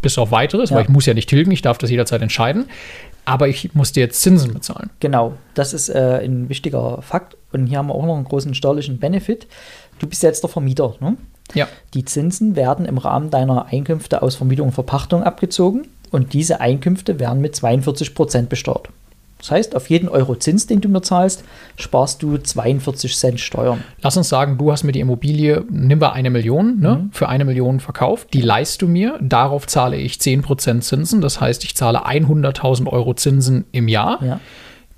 bis 0.00 0.18
auf 0.18 0.30
weiteres, 0.30 0.70
ja. 0.70 0.76
weil 0.76 0.84
ich 0.84 0.88
muss 0.88 1.06
ja 1.06 1.14
nicht 1.14 1.28
tilgen, 1.28 1.50
ich 1.50 1.62
darf 1.62 1.78
das 1.78 1.90
jederzeit 1.90 2.22
entscheiden. 2.22 2.66
Aber 3.26 3.48
ich 3.48 3.74
muss 3.74 3.92
dir 3.92 4.00
jetzt 4.00 4.20
Zinsen 4.20 4.52
bezahlen. 4.52 4.90
Genau, 5.00 5.32
das 5.54 5.72
ist 5.72 5.88
äh, 5.88 6.20
ein 6.22 6.50
wichtiger 6.50 7.00
Fakt. 7.00 7.38
Und 7.52 7.68
hier 7.68 7.78
haben 7.78 7.86
wir 7.86 7.94
auch 7.94 8.04
noch 8.04 8.16
einen 8.16 8.24
großen 8.24 8.54
steuerlichen 8.54 8.98
Benefit. 8.98 9.46
Du 9.98 10.06
bist 10.06 10.22
jetzt 10.22 10.42
der 10.42 10.50
Vermieter. 10.50 10.94
Ne? 11.00 11.16
Ja. 11.54 11.66
Die 11.94 12.04
Zinsen 12.04 12.54
werden 12.54 12.84
im 12.84 12.98
Rahmen 12.98 13.30
deiner 13.30 13.66
Einkünfte 13.66 14.20
aus 14.20 14.34
Vermietung 14.34 14.66
und 14.68 14.72
Verpachtung 14.74 15.22
abgezogen 15.22 15.86
und 16.14 16.32
diese 16.32 16.60
Einkünfte 16.60 17.18
werden 17.18 17.40
mit 17.40 17.56
42 17.56 18.14
Prozent 18.14 18.48
besteuert. 18.48 18.88
Das 19.38 19.50
heißt, 19.50 19.76
auf 19.76 19.90
jeden 19.90 20.08
Euro 20.08 20.36
Zins, 20.36 20.66
den 20.66 20.80
du 20.80 20.88
mir 20.88 21.02
zahlst, 21.02 21.44
sparst 21.76 22.22
du 22.22 22.38
42 22.38 23.14
Cent 23.14 23.40
Steuern. 23.40 23.84
Lass 24.00 24.16
uns 24.16 24.30
sagen, 24.30 24.56
du 24.56 24.72
hast 24.72 24.84
mir 24.84 24.92
die 24.92 25.00
Immobilie, 25.00 25.64
nimm 25.68 26.00
wir 26.00 26.14
eine 26.14 26.30
Million, 26.30 26.80
ne, 26.80 26.94
mhm. 26.94 27.10
für 27.12 27.28
eine 27.28 27.44
Million 27.44 27.80
verkauft, 27.80 28.28
die 28.32 28.40
leist 28.40 28.80
du 28.80 28.88
mir, 28.88 29.18
darauf 29.20 29.66
zahle 29.66 29.96
ich 29.98 30.14
10% 30.14 30.80
Zinsen, 30.80 31.20
das 31.20 31.42
heißt, 31.42 31.62
ich 31.64 31.76
zahle 31.76 32.06
100.000 32.06 32.86
Euro 32.86 33.12
Zinsen 33.12 33.66
im 33.70 33.88
Jahr. 33.88 34.24
Ja. 34.24 34.40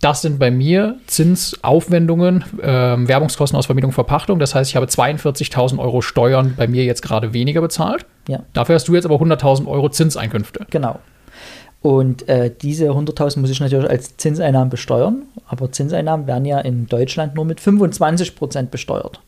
Das 0.01 0.23
sind 0.23 0.39
bei 0.39 0.53
mir 0.53 0.97
Zinsaufwendungen, 1.09 2.45
äh, 2.63 2.67
Werbungskosten 2.69 3.59
aus 3.59 3.67
Vermietung, 3.67 3.91
Verpachtung. 3.91 4.39
Das 4.39 4.55
heißt, 4.55 4.71
ich 4.71 4.77
habe 4.77 4.87
42.000 4.87 5.79
Euro 5.79 6.03
Steuern 6.03 6.55
bei 6.57 6.69
mir 6.69 6.85
jetzt 6.85 7.01
gerade 7.03 7.33
weniger 7.33 7.63
bezahlt. 7.63 8.07
Ja. 8.29 8.41
Dafür 8.53 8.75
hast 8.75 8.89
du 8.89 8.95
jetzt 8.95 9.05
aber 9.05 9.17
100.000 9.17 9.67
Euro 9.67 9.89
Zinseinkünfte. 9.89 10.67
Genau. 10.71 10.99
Und 11.83 12.29
äh, 12.29 12.51
diese 12.51 12.91
100.000 12.91 13.39
muss 13.39 13.51
ich 13.51 13.61
natürlich 13.61 13.89
als 13.89 14.17
Zinseinnahmen 14.17 14.71
besteuern. 14.71 15.23
Aber 15.47 15.71
Zinseinnahmen 15.71 16.27
werden 16.27 16.45
ja 16.45 16.59
in 16.59 16.87
Deutschland 16.87 17.35
nur 17.35 17.45
mit 17.45 17.61
25 17.61 18.35
Prozent 18.35 18.71
besteuert. 18.71 19.21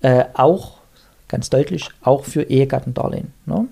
Äh, 0.00 0.26
auch, 0.34 0.78
ganz 1.26 1.50
deutlich, 1.50 1.88
auch 2.02 2.24
für 2.24 2.42
Ehegattendarlehen. 2.42 3.32
Ne? 3.46 3.66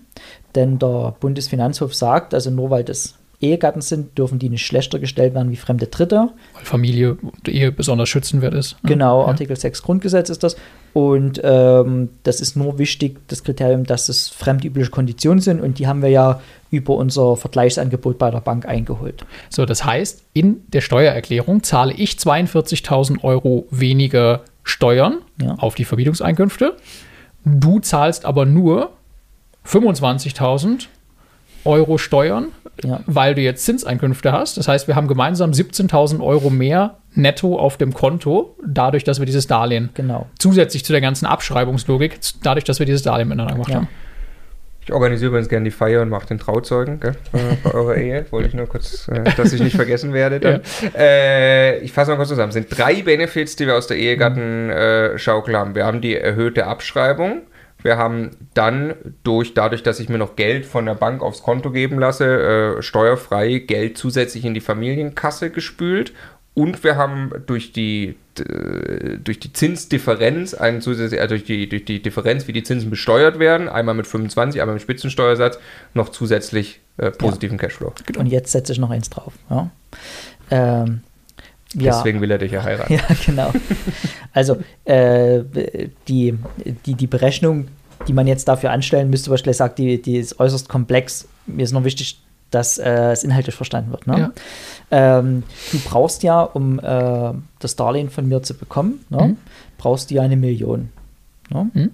Denn 0.55 0.79
der 0.79 1.15
Bundesfinanzhof 1.21 1.95
sagt, 1.95 2.35
also 2.35 2.51
nur 2.51 2.71
weil 2.71 2.83
das 2.83 3.15
Ehegatten 3.41 3.81
sind, 3.81 4.19
dürfen 4.19 4.39
die 4.39 4.49
nicht 4.49 4.65
schlechter 4.65 4.99
gestellt 4.99 5.35
werden 5.35 5.51
wie 5.51 5.57
fremde 5.57 5.87
Dritte. 5.87 6.29
Weil 6.55 6.65
Familie 6.65 7.17
und 7.21 7.49
Ehe 7.49 7.73
besonders 7.73 8.09
schützenwert 8.09 8.55
ist. 8.55 8.77
Genau, 8.85 9.23
ja. 9.23 9.29
Artikel 9.29 9.57
6 9.57 9.83
Grundgesetz 9.83 10.29
ist 10.29 10.43
das. 10.43 10.57
Und 10.93 11.41
ähm, 11.43 12.11
das 12.25 12.41
ist 12.41 12.57
nur 12.57 12.79
wichtig, 12.79 13.19
das 13.29 13.45
Kriterium, 13.45 13.85
dass 13.85 14.09
es 14.09 14.29
fremdübliche 14.29 14.91
Konditionen 14.91 15.41
sind 15.41 15.61
und 15.61 15.79
die 15.79 15.87
haben 15.87 16.03
wir 16.03 16.11
ja 16.11 16.41
über 16.71 16.97
unser 16.97 17.37
Vergleichsangebot 17.37 18.19
bei 18.19 18.31
der 18.31 18.41
Bank 18.41 18.67
eingeholt. 18.67 19.25
So, 19.49 19.65
das 19.67 19.85
heißt, 19.85 20.23
in 20.35 20.63
der 20.69 20.81
Steuererklärung 20.81 21.63
zahle 21.63 21.93
ich 21.93 22.13
42.000 22.13 23.23
Euro 23.23 23.67
weniger 23.71 24.43
Steuern 24.65 25.19
ja. 25.41 25.55
auf 25.55 25.75
die 25.75 25.85
Vermietungseinkünfte 25.85 26.77
Du 27.45 27.81
zahlst 27.81 28.25
aber 28.25 28.45
nur 28.45 28.91
25.000 29.67 30.87
Euro 31.65 31.99
Steuern, 31.99 32.49
Ja. 32.83 33.01
weil 33.07 33.35
du 33.35 33.41
jetzt 33.43 33.65
Zinseinkünfte 33.65 34.33
hast. 34.33 34.57
Das 34.57 34.67
heißt, 34.69 34.89
wir 34.89 34.97
haben 34.97 35.07
gemeinsam 35.09 35.51
17.000 35.51 36.21
Euro 36.23 36.51
mehr 36.51 36.97
netto 37.15 37.59
auf 37.59 37.77
dem 37.77 37.93
Konto, 37.93 38.57
dadurch, 38.67 39.05
dass 39.05 39.19
wir 39.19 39.27
dieses 39.27 39.47
Darlehen 39.47 39.91
Genau. 39.95 40.27
zusätzlich 40.39 40.85
zu 40.85 40.93
der 40.93 41.01
ganzen 41.01 41.27
Abschreibungslogik, 41.27 42.19
dadurch, 42.43 42.65
dass 42.65 42.79
wir 42.79 42.87
dieses 42.87 43.03
Darlehen 43.03 43.29
miteinander 43.29 43.53
gemacht 43.55 43.71
Ja. 43.71 43.77
haben. 43.77 43.89
Ich 44.83 44.95
organisiere 44.95 45.29
übrigens 45.29 45.49
gerne 45.51 45.65
die 45.65 45.71
Feier 45.71 46.01
und 46.03 46.09
mache 46.09 46.27
den 46.27 46.39
Trauzeugen 46.39 47.01
gell, 47.01 47.15
äh, 47.35 47.57
bei 47.63 47.75
eurer 47.75 47.97
Ehe. 47.97 48.25
Wollte 48.31 48.49
ich 48.49 48.55
nur 48.55 48.67
kurz, 48.67 49.09
äh, 49.09 49.25
dass 49.37 49.53
ich 49.53 49.61
nicht 49.61 49.77
vergessen 49.77 50.15
werde. 50.15 50.41
Dann. 50.41 50.63
Äh, 50.97 51.79
ich 51.81 51.93
fasse 51.93 52.11
mal 52.11 52.17
kurz 52.17 52.31
zusammen. 52.31 52.49
Es 52.49 52.55
sind 52.55 52.67
drei 52.77 53.03
Benefits, 53.03 53.57
die 53.57 53.67
wir 53.67 53.77
aus 53.77 53.87
der 53.89 53.99
Ehegattenschaukel 53.99 55.57
haben. 55.57 55.75
Wir 55.75 55.85
haben 55.85 56.01
die 56.01 56.17
erhöhte 56.17 56.67
Abschreibung. 56.67 57.43
Wir 57.83 57.97
haben 57.97 58.31
dann 58.55 58.95
durch, 59.25 59.55
dadurch, 59.55 59.83
dass 59.83 60.01
ich 60.01 60.09
mir 60.09 60.19
noch 60.19 60.37
Geld 60.37 60.67
von 60.67 60.87
der 60.87 60.95
Bank 60.95 61.23
aufs 61.23 61.43
Konto 61.43 61.71
geben 61.71 61.99
lasse, 61.99 62.77
äh, 62.79 62.83
steuerfrei 62.83 63.59
Geld 63.59 63.97
zusätzlich 63.99 64.45
in 64.45 64.55
die 64.55 64.61
Familienkasse 64.61 65.51
gespült. 65.51 66.13
Und 66.53 66.83
wir 66.83 66.97
haben 66.97 67.31
durch 67.47 67.73
die, 67.73 68.17
d- 68.37 69.19
durch 69.23 69.39
die 69.39 69.53
Zinsdifferenz, 69.53 70.53
einen 70.53 70.81
zusätzlich, 70.81 71.21
äh, 71.21 71.27
durch, 71.29 71.45
die, 71.45 71.69
durch 71.69 71.85
die 71.85 72.03
Differenz, 72.03 72.49
wie 72.49 72.53
die 72.53 72.65
Zinsen 72.65 72.91
besteuert 72.91 73.39
werden, 73.39 73.69
einmal 73.69 73.95
mit 73.95 74.07
25, 74.09 74.61
einmal 74.61 74.75
mit 74.75 74.83
Spitzensteuersatz, 74.83 75.59
noch 75.95 76.09
zusätzlich 76.09 76.81
äh, 76.99 77.13
positiven 77.13 77.57
Cashflow. 77.57 77.95
Und 78.19 78.27
jetzt 78.27 78.51
setze 78.53 78.73
ich 78.73 78.79
noch 78.79 78.91
eins 78.91 79.09
drauf. 79.11 79.33
Ja. 79.49 79.71
Ähm, 80.51 81.03
ja. 81.75 81.93
Deswegen 81.97 82.21
will 82.21 82.31
er 82.31 82.39
dich 82.39 82.53
ja 82.53 82.63
heiraten. 82.63 82.93
Ja, 82.95 83.03
genau. 83.25 83.53
Also 84.33 84.59
äh, 84.85 85.43
die, 86.09 86.35
die, 86.87 86.95
die 86.95 87.07
Berechnung, 87.07 87.69
die 88.09 88.13
man 88.13 88.27
jetzt 88.27 88.49
dafür 88.49 88.71
anstellen 88.73 89.11
müsste, 89.11 89.31
was 89.31 89.41
ich 89.41 89.45
gleich 89.45 89.57
sage, 89.59 89.75
die, 89.77 90.01
die 90.03 90.17
ist 90.17 90.41
äußerst 90.41 90.69
komplex. 90.69 91.29
Mir 91.47 91.63
ist 91.63 91.73
noch 91.73 91.85
wichtig, 91.85 92.19
dass 92.51 92.79
äh, 92.79 93.13
es 93.13 93.23
inhaltlich 93.23 93.55
verstanden 93.55 93.91
wird. 93.93 94.07
Ne? 94.07 94.33
Ähm, 94.91 95.43
du 95.71 95.79
brauchst 95.81 96.23
ja, 96.25 96.43
um 96.43 96.81
äh, 96.81 97.33
das 97.61 97.77
Darlehen 97.77 98.11
von 98.11 98.27
mir 98.29 98.43
zu 98.43 98.55
bekommen, 98.55 99.05
ne, 99.09 99.29
Mhm. 99.29 99.37
brauchst 99.79 100.11
du 100.11 100.15
ja 100.17 100.23
eine 100.23 100.37
Million. 100.37 100.89
Ne? 101.51 101.71
Mhm. 101.73 101.91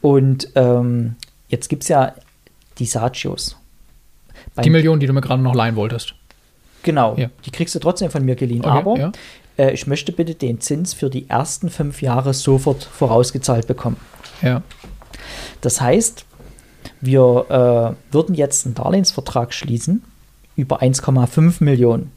Und 0.00 0.48
ähm, 0.56 1.14
jetzt 1.48 1.68
gibt 1.68 1.82
es 1.84 1.88
ja 1.88 2.14
die 2.78 2.86
Sagios. 2.86 3.56
Die 4.64 4.70
Million, 4.70 4.98
die 4.98 5.06
du 5.06 5.12
mir 5.12 5.20
gerade 5.20 5.42
noch 5.42 5.54
leihen 5.54 5.76
wolltest. 5.76 6.14
Genau, 6.82 7.14
Ja. 7.16 7.28
die 7.44 7.50
kriegst 7.50 7.74
du 7.74 7.78
trotzdem 7.78 8.10
von 8.10 8.24
mir 8.24 8.34
geliehen. 8.34 8.60
Okay, 8.64 8.68
aber 8.78 8.96
ja. 8.98 9.12
äh, 9.58 9.72
ich 9.72 9.86
möchte 9.86 10.12
bitte 10.12 10.34
den 10.34 10.60
Zins 10.60 10.94
für 10.94 11.10
die 11.10 11.28
ersten 11.28 11.70
fünf 11.70 12.02
Jahre 12.02 12.34
sofort 12.34 12.82
vorausgezahlt 12.84 13.66
bekommen. 13.66 13.96
Ja. 14.42 14.62
Das 15.60 15.80
heißt, 15.80 16.24
wir 17.00 17.96
äh, 18.10 18.12
würden 18.14 18.34
jetzt 18.34 18.66
einen 18.66 18.74
Darlehensvertrag 18.74 19.52
schließen 19.54 20.02
über 20.56 20.82
1,5 20.82 21.62
Millionen. 21.62 22.10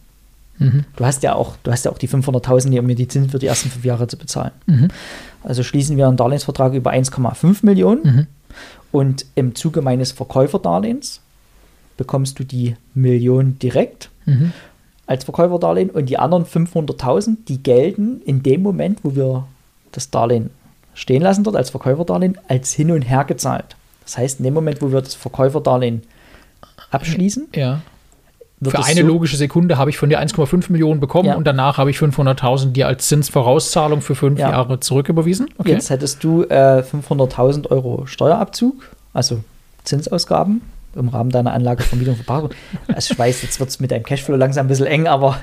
Mhm. 0.58 0.86
Du 0.96 1.06
hast 1.06 1.22
ja 1.24 1.36
auch, 1.36 1.56
du 1.64 1.72
hast 1.72 1.86
ja 1.86 1.92
auch 1.92 1.98
die 1.98 2.08
500.000, 2.10 2.70
die 2.70 2.80
um 2.80 2.86
mir 2.86 2.96
die 2.96 3.08
Zinsen 3.08 3.30
für 3.30 3.40
die 3.40 3.48
ersten 3.48 3.70
fünf 3.70 3.84
Jahre 3.86 4.08
zu 4.08 4.18
bezahlen. 4.18 4.52
Mhm. 4.66 4.88
Also 5.44 5.64
schließen 5.64 5.98
wir 5.98 6.08
einen 6.08 6.18
Darlehensvertrag 6.18 6.74
über 6.74 6.92
1,5 6.92 7.64
Millionen 7.66 8.02
Mhm. 8.04 8.28
und 8.92 9.26
im 9.36 9.54
Zuge 9.54 9.82
meines 9.82 10.12
Verkäuferdarlehens 10.14 11.22
bekommst 11.98 12.40
du 12.40 12.44
die 12.44 12.76
Million 12.94 13.60
direkt 13.60 14.10
Mhm. 14.26 14.52
als 15.08 15.24
Verkäuferdarlehen 15.24 15.90
und 15.90 16.08
die 16.10 16.18
anderen 16.18 16.46
500.000, 16.46 17.38
die 17.48 17.62
gelten 17.62 18.22
in 18.26 18.42
dem 18.44 18.62
Moment, 18.64 19.00
wo 19.04 19.16
wir 19.16 19.46
das 19.92 20.10
Darlehen 20.10 20.50
stehen 20.94 21.22
lassen 21.22 21.44
dort 21.44 21.56
als 21.56 21.70
Verkäuferdarlehen, 21.70 22.38
als 22.48 22.74
hin 22.74 22.92
und 22.92 23.02
her 23.04 23.24
gezahlt. 23.26 23.76
Das 24.04 24.18
heißt, 24.18 24.40
in 24.40 24.46
dem 24.46 24.54
Moment, 24.54 24.82
wo 24.82 24.92
wir 24.92 25.02
das 25.02 25.14
Verkäuferdarlehen 25.16 26.04
abschließen, 26.92 27.48
Ja. 27.56 27.82
Für 28.64 28.84
eine 28.84 29.02
so, 29.02 29.08
logische 29.08 29.36
Sekunde 29.36 29.78
habe 29.78 29.90
ich 29.90 29.98
von 29.98 30.10
dir 30.10 30.20
1,5 30.20 30.72
Millionen 30.72 31.00
bekommen 31.02 31.28
Ja. 31.28 31.36
und 31.36 31.46
danach 31.46 31.78
habe 31.78 31.92
ich 31.92 31.98
500.000 31.98 32.72
dir 32.72 32.88
als 32.88 33.08
Zinsvorauszahlung 33.10 34.02
für 34.02 34.16
fünf 34.16 34.40
Ja. 34.40 34.50
Jahre 34.50 34.80
zurücküberwiesen. 34.80 35.50
Okay. 35.58 35.72
Jetzt 35.72 35.90
hättest 35.90 36.24
du 36.24 36.44
äh, 36.44 36.82
500.000 36.82 37.70
Euro 37.70 38.06
Steuerabzug, 38.06 38.90
also 39.14 39.44
Zinsausgaben 39.84 40.62
im 40.96 41.10
Rahmen 41.10 41.30
deiner 41.30 41.54
Anlage 41.54 41.84
Vermietung 41.84 42.16
Verpackung. 42.16 42.52
Also 42.88 43.14
ich 43.14 43.20
weiß, 43.20 43.42
jetzt 43.42 43.60
wird 43.60 43.70
es 43.70 43.80
mit 43.80 43.92
deinem 43.92 44.04
Cashflow 44.04 44.36
langsam 44.36 44.66
ein 44.66 44.70
bisschen 44.70 44.88
eng, 44.88 45.08
aber 45.08 45.38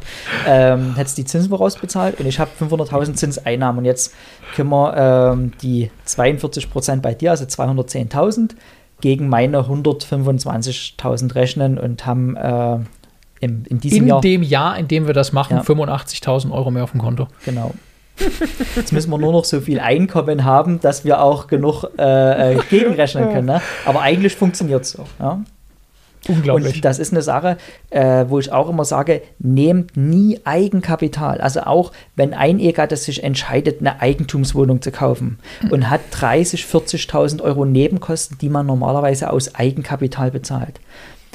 ähm, 0.46 0.94
hättest 0.96 1.18
die 1.18 1.24
Zinsen 1.24 1.50
vorausbezahlt 1.50 2.18
und 2.20 2.26
ich 2.26 2.38
habe 2.38 2.50
500.000 2.60 3.14
Zinseinnahmen 3.14 3.80
und 3.80 3.84
jetzt 3.84 4.14
können 4.54 4.70
wir 4.70 4.96
ähm, 4.96 5.52
die 5.62 5.90
42% 6.06 7.00
bei 7.00 7.14
dir, 7.14 7.30
also 7.32 7.44
210.000, 7.44 8.52
gegen 9.00 9.28
meine 9.28 9.58
125.000 9.58 11.34
rechnen 11.34 11.78
und 11.78 12.06
haben 12.06 12.36
äh, 12.36 12.78
im, 13.40 13.64
in 13.68 13.80
diesem 13.80 14.02
In 14.02 14.08
Jahr 14.08 14.20
dem 14.20 14.42
Jahr, 14.42 14.78
in 14.78 14.88
dem 14.88 15.06
wir 15.06 15.14
das 15.14 15.32
machen, 15.32 15.56
Ja. 15.56 15.62
85.000 15.62 16.52
Euro 16.52 16.70
mehr 16.70 16.84
auf 16.84 16.92
dem 16.92 17.00
Konto. 17.00 17.26
Genau. 17.44 17.72
Jetzt 18.76 18.92
müssen 18.92 19.10
wir 19.10 19.18
nur 19.18 19.32
noch 19.32 19.44
so 19.44 19.60
viel 19.60 19.80
Einkommen 19.80 20.44
haben, 20.44 20.80
dass 20.80 21.04
wir 21.04 21.22
auch 21.22 21.46
genug 21.46 21.84
äh, 21.98 22.54
äh, 22.54 22.58
gegenrechnen 22.70 23.32
können. 23.32 23.46
Ne? 23.46 23.62
Aber 23.84 24.02
eigentlich 24.02 24.36
funktioniert 24.36 24.82
es 24.82 24.90
so. 24.90 25.04
Ja? 25.18 25.42
Unglaublich. 26.28 26.76
Und 26.76 26.84
das 26.84 26.98
ist 26.98 27.12
eine 27.12 27.22
Sache, 27.22 27.56
äh, 27.90 28.26
wo 28.28 28.38
ich 28.38 28.52
auch 28.52 28.68
immer 28.68 28.84
sage, 28.84 29.22
nehmt 29.38 29.96
nie 29.96 30.38
Eigenkapital. 30.44 31.40
Also 31.40 31.62
auch 31.62 31.92
wenn 32.14 32.32
ein 32.32 32.60
Ehegatte 32.60 32.96
sich 32.96 33.24
entscheidet, 33.24 33.80
eine 33.80 34.00
Eigentumswohnung 34.00 34.82
zu 34.82 34.92
kaufen 34.92 35.38
und 35.70 35.90
hat 35.90 36.00
30, 36.12 36.64
40.000 36.64 37.42
Euro 37.42 37.64
Nebenkosten, 37.64 38.38
die 38.38 38.48
man 38.48 38.66
normalerweise 38.66 39.30
aus 39.30 39.54
Eigenkapital 39.54 40.30
bezahlt. 40.30 40.80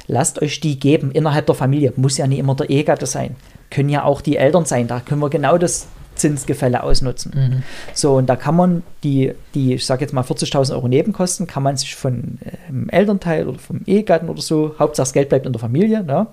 Lasst 0.08 0.42
euch 0.42 0.62
die 0.62 0.80
geben 0.80 1.12
innerhalb 1.12 1.48
der 1.48 1.56
Familie. 1.56 1.92
Muss 1.98 2.18
ja 2.18 2.28
nicht 2.28 2.40
immer 2.40 2.56
der 2.56 2.70
Ehegatte 2.70 3.06
sein. 3.06 3.36
Können 3.70 3.90
ja 3.90 4.04
auch 4.04 4.22
die 4.22 4.38
Eltern 4.38 4.64
sein. 4.64 4.88
Da 4.88 5.02
können 5.02 5.20
wir 5.20 5.30
genau 5.30 5.58
das 5.58 5.88
Zinsgefälle 6.18 6.84
ausnutzen. 6.84 7.32
Mhm. 7.36 7.64
So, 7.94 8.18
und 8.18 8.28
da 8.28 8.36
kann 8.36 8.56
man 8.56 8.84
die, 9.04 9.34
die 9.54 9.76
ich 9.76 9.86
sage 9.86 10.02
jetzt 10.02 10.14
mal 10.14 10.24
40.000 10.24 10.74
Euro 10.74 10.88
Nebenkosten, 10.88 11.48
kann 11.48 11.64
man 11.64 11.78
sich 11.78 11.96
von 11.96 12.40
ähm, 12.70 12.90
Elternteil 12.90 13.48
oder 13.48 13.60
vom 13.60 13.82
Ehegatten 13.86 14.30
oder 14.30 14.42
so, 14.42 14.76
Hauptsache 14.80 15.08
das 15.08 15.14
Geld 15.14 15.30
bleibt 15.30 15.46
in 15.46 15.54
der 15.54 15.60
Familie. 15.60 16.04
Ne? 16.04 16.28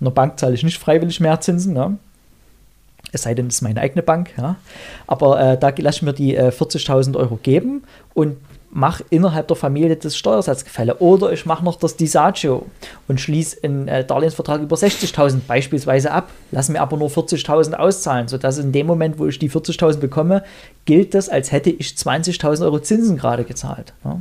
In 0.00 0.04
der 0.04 0.12
Bank 0.12 0.38
zahle 0.38 0.54
ich 0.54 0.62
nicht 0.62 0.78
freiwillig 0.78 1.20
mehr 1.20 1.40
Zinsen. 1.40 1.74
Ne? 1.74 1.98
Es 3.10 3.22
sei 3.22 3.34
denn, 3.34 3.48
es 3.48 3.56
ist 3.56 3.62
meine 3.62 3.80
eigene 3.80 4.02
Bank. 4.02 4.30
Ja? 4.36 4.56
Aber 5.06 5.40
äh, 5.40 5.58
da 5.58 5.72
lasse 5.76 5.98
ich 5.98 6.02
mir 6.02 6.12
die 6.12 6.36
äh, 6.36 6.48
40.000 6.48 7.16
Euro 7.16 7.38
geben 7.42 7.82
und 8.14 8.36
mache 8.72 9.04
innerhalb 9.10 9.48
der 9.48 9.56
Familie 9.56 9.96
das 9.96 10.16
Steuersatzgefälle. 10.16 10.96
Oder 10.96 11.32
ich 11.32 11.44
mache 11.44 11.64
noch 11.64 11.76
das 11.76 11.96
Disagio 11.96 12.66
und 13.06 13.20
schließe 13.20 13.58
einen 13.62 13.86
äh, 13.86 14.04
Darlehensvertrag 14.04 14.62
über 14.62 14.76
60.000 14.76 15.40
beispielsweise 15.46 16.10
ab, 16.10 16.30
lasse 16.50 16.72
mir 16.72 16.80
aber 16.80 16.96
nur 16.96 17.10
40.000 17.10 17.74
auszahlen, 17.74 18.28
sodass 18.28 18.56
in 18.58 18.72
dem 18.72 18.86
Moment, 18.86 19.18
wo 19.18 19.26
ich 19.26 19.38
die 19.38 19.50
40.000 19.50 19.98
bekomme, 19.98 20.42
gilt 20.86 21.14
das, 21.14 21.28
als 21.28 21.52
hätte 21.52 21.70
ich 21.70 21.88
20.000 21.88 22.64
Euro 22.64 22.80
Zinsen 22.80 23.18
gerade 23.18 23.44
gezahlt. 23.44 23.92
Ja? 24.04 24.20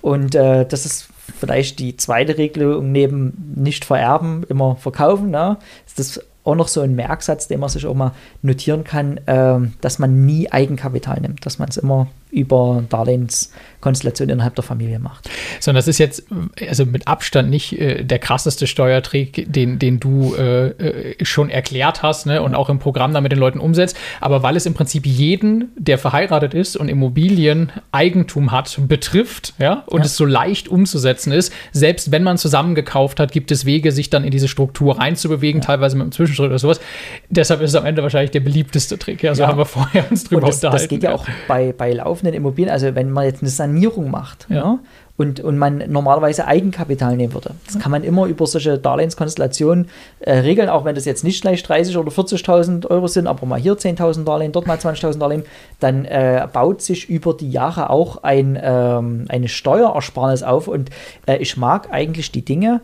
Und 0.00 0.34
äh, 0.34 0.66
das 0.66 0.84
ist 0.84 1.08
vielleicht 1.38 1.78
die 1.78 1.96
zweite 1.96 2.36
Regelung 2.36 2.90
neben 2.90 3.54
nicht 3.56 3.84
vererben, 3.84 4.44
immer 4.48 4.76
verkaufen. 4.76 5.30
Ne? 5.30 5.56
Das 5.96 6.20
auch 6.48 6.54
noch 6.54 6.68
so 6.68 6.80
ein 6.80 6.94
Merksatz, 6.94 7.46
den 7.48 7.60
man 7.60 7.68
sich 7.68 7.86
auch 7.86 7.94
mal 7.94 8.12
notieren 8.42 8.84
kann, 8.84 9.20
ähm, 9.26 9.74
dass 9.80 9.98
man 9.98 10.24
nie 10.24 10.50
Eigenkapital 10.50 11.20
nimmt, 11.20 11.44
dass 11.44 11.58
man 11.58 11.68
es 11.68 11.76
immer 11.76 12.08
über 12.30 12.84
Darlehenskonstellation 12.90 14.28
innerhalb 14.28 14.54
der 14.54 14.64
Familie 14.64 14.98
macht. 14.98 15.30
Sondern 15.60 15.78
das 15.78 15.88
ist 15.88 15.98
jetzt 15.98 16.24
also 16.68 16.84
mit 16.84 17.08
Abstand 17.08 17.48
nicht 17.48 17.78
äh, 17.80 18.04
der 18.04 18.18
krasseste 18.18 18.66
Steuertrick, 18.66 19.46
den, 19.50 19.78
den 19.78 19.98
du 19.98 20.34
äh, 20.34 20.68
äh, 20.68 21.24
schon 21.24 21.48
erklärt 21.48 22.02
hast 22.02 22.26
ne, 22.26 22.42
und 22.42 22.54
auch 22.54 22.68
im 22.68 22.78
Programm 22.78 23.14
da 23.14 23.20
mit 23.20 23.32
den 23.32 23.38
Leuten 23.38 23.58
umsetzt. 23.60 23.96
Aber 24.20 24.42
weil 24.42 24.56
es 24.56 24.66
im 24.66 24.74
Prinzip 24.74 25.06
jeden, 25.06 25.70
der 25.76 25.96
verheiratet 25.96 26.52
ist 26.54 26.76
und 26.76 26.88
Immobilien 26.88 27.72
Eigentum 27.92 28.52
hat, 28.52 28.78
betrifft, 28.88 29.54
ja, 29.58 29.84
und 29.86 30.00
Ja. 30.00 30.04
es 30.04 30.16
so 30.16 30.26
leicht 30.26 30.68
umzusetzen 30.68 31.32
ist, 31.32 31.52
selbst 31.72 32.12
wenn 32.12 32.22
man 32.22 32.36
zusammengekauft 32.36 33.20
hat, 33.20 33.32
gibt 33.32 33.50
es 33.50 33.64
Wege, 33.64 33.90
sich 33.90 34.10
dann 34.10 34.24
in 34.24 34.30
diese 34.30 34.48
Struktur 34.48 34.98
reinzubewegen, 34.98 35.62
teilweise 35.62 35.96
mit 35.96 36.02
einem 36.02 36.12
Zwischenschritt 36.38 36.50
oder 36.50 36.58
sowas. 36.58 36.80
Deshalb 37.28 37.60
ist 37.60 37.70
es 37.70 37.76
am 37.76 37.84
Ende 37.86 38.02
wahrscheinlich 38.02 38.30
der 38.30 38.40
beliebteste 38.40 38.98
Trick. 38.98 39.22
Ja, 39.22 39.34
so 39.34 39.42
Ja. 39.42 39.48
haben 39.48 39.58
wir 39.58 39.64
vorher 39.66 40.04
uns 40.10 40.24
drüber 40.24 40.42
Und 40.42 40.48
das, 40.48 40.56
unterhalten. 40.56 40.82
das 40.84 40.88
geht 40.88 41.02
ja 41.02 41.14
auch 41.14 41.26
bei, 41.46 41.72
bei 41.76 41.92
laufenden 41.92 42.34
Immobilien, 42.34 42.72
also 42.72 42.94
wenn 42.94 43.10
man 43.10 43.24
jetzt 43.24 43.42
eine 43.42 43.50
Sanierung 43.50 44.10
macht 44.10 44.46
Ja. 44.48 44.56
ja, 44.56 44.78
und, 45.16 45.40
und 45.40 45.58
man 45.58 45.82
normalerweise 45.88 46.46
Eigenkapital 46.46 47.16
nehmen 47.16 47.34
würde. 47.34 47.50
Das 47.66 47.78
kann 47.80 47.90
man 47.90 48.04
immer 48.04 48.26
über 48.26 48.46
solche 48.46 48.78
Darlehenskonstellationen 48.78 49.88
äh, 50.20 50.32
regeln, 50.38 50.68
auch 50.68 50.84
wenn 50.84 50.94
das 50.94 51.06
jetzt 51.06 51.24
nicht 51.24 51.42
gleich 51.42 51.62
30.000 51.64 51.98
oder 51.98 52.10
40.000 52.12 52.86
Euro 52.88 53.08
sind, 53.08 53.26
aber 53.26 53.44
mal 53.44 53.58
hier 53.58 53.74
10.000 53.74 54.22
Darlehen, 54.24 54.52
dort 54.52 54.68
mal 54.68 54.76
20.000 54.78 55.18
Darlehen, 55.18 55.42
dann 55.80 56.04
äh, 56.04 56.46
baut 56.52 56.82
sich 56.82 57.08
über 57.10 57.34
die 57.34 57.50
Jahre 57.50 57.90
auch 57.90 58.22
ein, 58.22 58.56
ähm, 58.62 59.24
eine 59.28 59.48
Steuerersparnis 59.48 60.44
auf 60.44 60.68
und 60.68 60.90
äh, 61.26 61.38
ich 61.38 61.56
mag 61.56 61.88
eigentlich 61.90 62.30
die 62.30 62.44
Dinge, 62.44 62.80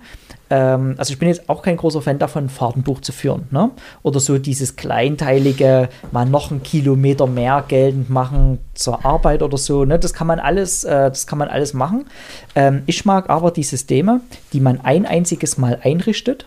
ähm, 0.50 0.94
also 0.98 1.12
ich 1.12 1.18
bin 1.18 1.28
jetzt 1.28 1.48
auch 1.48 1.62
kein 1.62 1.76
großer 1.76 2.02
Fan 2.02 2.18
davon, 2.18 2.48
Fahrten 2.48 2.84
durchzuführen. 2.84 3.46
Ne? 3.50 3.70
Oder 4.02 4.20
so 4.20 4.38
dieses 4.38 4.76
kleinteilige, 4.76 5.88
mal 6.12 6.26
noch 6.26 6.50
einen 6.50 6.62
Kilometer 6.62 7.26
mehr 7.26 7.64
geltend 7.66 8.10
machen 8.10 8.58
zur 8.74 9.04
Arbeit 9.04 9.42
oder 9.42 9.56
so. 9.56 9.84
Ne? 9.84 9.98
Das 9.98 10.12
kann 10.12 10.26
man 10.26 10.38
alles, 10.38 10.84
äh, 10.84 11.08
das 11.08 11.26
kann 11.26 11.38
man 11.38 11.48
alles 11.48 11.72
machen. 11.72 12.06
Ähm, 12.54 12.82
ich 12.86 13.04
mag 13.04 13.30
aber 13.30 13.50
die 13.50 13.62
Systeme, 13.62 14.20
die 14.52 14.60
man 14.60 14.80
ein 14.82 15.06
einziges 15.06 15.58
Mal 15.58 15.78
einrichtet 15.82 16.46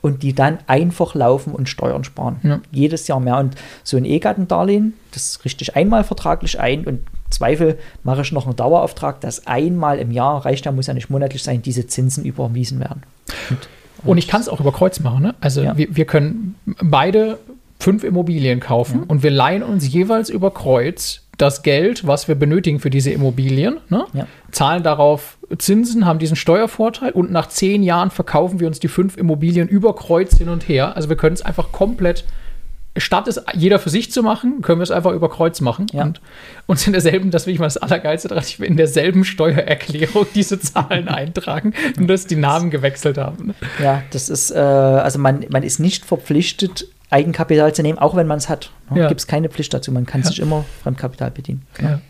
und 0.00 0.22
die 0.22 0.34
dann 0.34 0.58
einfach 0.66 1.14
laufen 1.14 1.52
und 1.52 1.68
Steuern 1.68 2.04
sparen. 2.04 2.36
Ja. 2.42 2.60
Jedes 2.70 3.08
Jahr 3.08 3.20
mehr. 3.20 3.38
Und 3.38 3.56
so 3.82 3.96
ein 3.96 4.04
E-Gartendarlehen, 4.04 4.94
das 5.12 5.44
richte 5.44 5.62
ich 5.62 5.74
einmal 5.74 6.04
vertraglich 6.04 6.60
ein 6.60 6.84
und 6.84 7.00
Zweifel 7.30 7.78
mache 8.04 8.22
ich 8.22 8.32
noch 8.32 8.46
einen 8.46 8.56
Dauerauftrag, 8.56 9.20
dass 9.20 9.46
einmal 9.46 9.98
im 9.98 10.10
Jahr, 10.10 10.46
reicht 10.46 10.64
ja, 10.64 10.72
muss 10.72 10.86
ja 10.86 10.94
nicht 10.94 11.10
monatlich 11.10 11.42
sein, 11.42 11.60
diese 11.60 11.86
Zinsen 11.86 12.24
überwiesen 12.24 12.80
werden. 12.80 13.02
Und, 14.04 14.18
ich 14.18 14.28
kann 14.28 14.40
es 14.40 14.48
auch 14.48 14.60
über 14.60 14.72
Kreuz 14.72 15.00
machen. 15.00 15.22
Ne? 15.22 15.34
Also 15.40 15.62
ja. 15.62 15.76
wir, 15.76 15.94
wir 15.96 16.04
können 16.04 16.54
beide 16.80 17.38
fünf 17.80 18.04
Immobilien 18.04 18.60
kaufen 18.60 19.00
ja. 19.00 19.04
und 19.08 19.22
wir 19.22 19.30
leihen 19.30 19.62
uns 19.62 19.92
jeweils 19.92 20.30
über 20.30 20.52
Kreuz 20.52 21.22
das 21.36 21.62
Geld, 21.62 22.06
was 22.06 22.26
wir 22.26 22.34
benötigen 22.34 22.80
für 22.80 22.90
diese 22.90 23.12
Immobilien, 23.12 23.78
ne? 23.88 24.06
ja. 24.12 24.26
zahlen 24.50 24.82
darauf 24.82 25.38
Zinsen, 25.56 26.04
haben 26.04 26.18
diesen 26.18 26.36
Steuervorteil 26.36 27.12
und 27.12 27.30
nach 27.30 27.46
zehn 27.46 27.84
Jahren 27.84 28.10
verkaufen 28.10 28.58
wir 28.58 28.66
uns 28.66 28.80
die 28.80 28.88
fünf 28.88 29.16
Immobilien 29.16 29.68
über 29.68 29.94
Kreuz 29.94 30.36
hin 30.36 30.48
und 30.48 30.68
her. 30.68 30.96
Also 30.96 31.08
wir 31.08 31.16
können 31.16 31.34
es 31.34 31.42
einfach 31.42 31.70
komplett 31.70 32.24
statt 32.98 33.28
es 33.28 33.40
jeder 33.54 33.78
für 33.78 33.90
sich 33.90 34.10
zu 34.12 34.22
machen, 34.22 34.62
können 34.62 34.80
wir 34.80 34.84
es 34.84 34.90
einfach 34.90 35.12
über 35.12 35.28
Kreuz 35.28 35.60
machen 35.60 35.86
ja. 35.92 36.04
und 36.04 36.20
uns 36.66 36.86
in 36.86 36.92
derselben, 36.92 37.30
das 37.30 37.46
will 37.46 37.54
ich 37.54 37.60
mal 37.60 37.66
das 37.66 37.76
Allergeilste 37.76 38.28
daran, 38.28 38.44
in 38.60 38.76
derselben 38.76 39.24
Steuererklärung 39.24 40.26
diese 40.34 40.60
Zahlen 40.60 41.08
eintragen 41.08 41.74
und 41.96 42.08
dass 42.08 42.26
die 42.26 42.36
Namen 42.36 42.70
gewechselt 42.70 43.18
haben. 43.18 43.54
Ja, 43.82 44.02
das 44.10 44.28
ist, 44.28 44.50
äh, 44.50 44.58
also 44.58 45.18
man, 45.18 45.44
man 45.50 45.62
ist 45.62 45.78
nicht 45.78 46.04
verpflichtet, 46.04 46.86
Eigenkapital 47.10 47.74
zu 47.74 47.82
nehmen, 47.82 47.98
auch 47.98 48.16
wenn 48.16 48.26
man 48.26 48.38
es 48.38 48.48
hat. 48.48 48.70
Ne? 48.90 49.00
Ja. 49.00 49.08
Gibt 49.08 49.20
es 49.20 49.26
keine 49.26 49.48
Pflicht 49.48 49.72
dazu, 49.72 49.90
man 49.92 50.04
kann 50.04 50.20
ja. 50.22 50.26
sich 50.26 50.40
immer 50.40 50.64
Fremdkapital 50.82 51.30
bedienen. 51.30 51.62
Ja. 51.80 52.00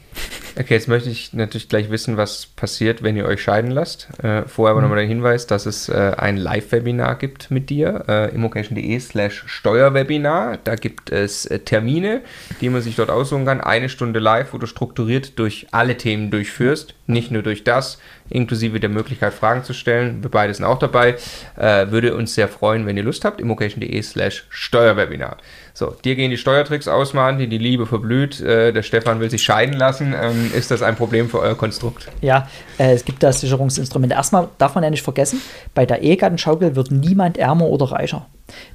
Okay, 0.59 0.75
jetzt 0.75 0.89
möchte 0.89 1.09
ich 1.09 1.33
natürlich 1.35 1.69
gleich 1.69 1.89
wissen, 1.89 2.17
was 2.17 2.47
passiert, 2.47 3.05
wenn 3.05 3.17
ihr 3.17 3.27
euch 3.27 3.41
scheiden 3.41 3.71
lasst. 3.71 4.09
Äh, 4.25 4.43
vorher 4.43 4.73
aber 4.73 4.81
mhm. 4.81 4.87
nochmal 4.87 4.99
der 4.99 5.07
Hinweis, 5.07 5.47
dass 5.47 5.67
es 5.67 5.89
äh, 5.89 6.15
ein 6.17 6.37
Live-Webinar 6.37 7.17
gibt 7.17 7.53
mit 7.53 7.71
dir, 7.71 8.05
äh, 8.09 8.35
immocation.de 8.35 8.99
slash 8.99 9.45
Steuerwebinar. 9.47 10.59
Da 10.65 10.75
gibt 10.75 11.11
es 11.11 11.47
äh, 11.47 11.61
Termine, 11.61 12.23
die 12.61 12.71
man 12.71 12.83
sich 12.83 12.97
dort 12.97 13.11
aussuchen 13.11 13.45
kann. 13.45 13.61
Eine 13.61 13.89
Stunde 13.89 14.19
live, 14.19 14.53
wo 14.53 14.59
du 14.59 14.67
strukturiert 14.67 15.39
durch 15.39 15.69
alle 15.71 15.97
Themen 15.97 16.33
durchführst, 16.33 16.95
nicht 17.09 17.31
nur 17.31 17.43
durch 17.43 17.65
das, 17.65 17.99
inklusive 18.29 18.81
der 18.81 18.91
Möglichkeit, 18.91 19.33
Fragen 19.33 19.65
zu 19.65 19.73
stellen. 19.73 20.23
Wir 20.23 20.31
beide 20.31 20.53
sind 20.53 20.65
auch 20.65 20.79
dabei. 20.79 21.17
Äh, 21.57 21.91
würde 21.91 22.15
uns 22.15 22.35
sehr 22.35 22.49
freuen, 22.49 22.87
wenn 22.87 22.97
ihr 22.97 23.03
Lust 23.03 23.25
habt. 23.25 23.41
immocation.de 23.41 24.03
slash 24.03 24.47
Steuerwebinar. 24.51 25.39
So, 25.73 25.95
dir 26.05 26.17
gehen 26.17 26.31
die 26.31 26.37
Steuertricks 26.37 26.87
aus, 26.87 27.13
die 27.13 27.47
die 27.47 27.59
Liebe 27.59 27.87
verblüht. 27.87 28.41
Äh, 28.41 28.73
der 28.73 28.83
Stefan 28.83 29.21
will 29.21 29.31
sich 29.31 29.43
scheiden 29.43 29.75
lassen. 29.75 30.15
Ähm, 30.21 30.51
ist 30.55 30.71
das 30.71 30.83
ein 30.83 30.97
Problem 30.97 31.31
für 31.31 31.41
euer 31.41 31.57
Konstrukt? 31.57 32.09
Ja, 32.21 32.49
äh, 32.79 32.93
es 32.93 33.05
gibt 33.05 33.23
da 33.23 33.33
Sicherungsinstrumente. 33.33 34.15
Erstmal 34.15 34.49
darf 34.59 34.75
man 34.75 34.85
ja 34.85 34.91
nicht 34.91 35.03
vergessen, 35.03 35.41
bei 35.75 35.87
der 35.87 36.03
Ehegattenschaukel 36.03 36.77
wird 36.77 36.91
niemand 36.91 37.39
ärmer 37.39 37.67
oder 37.67 37.93
reicher. 37.93 38.27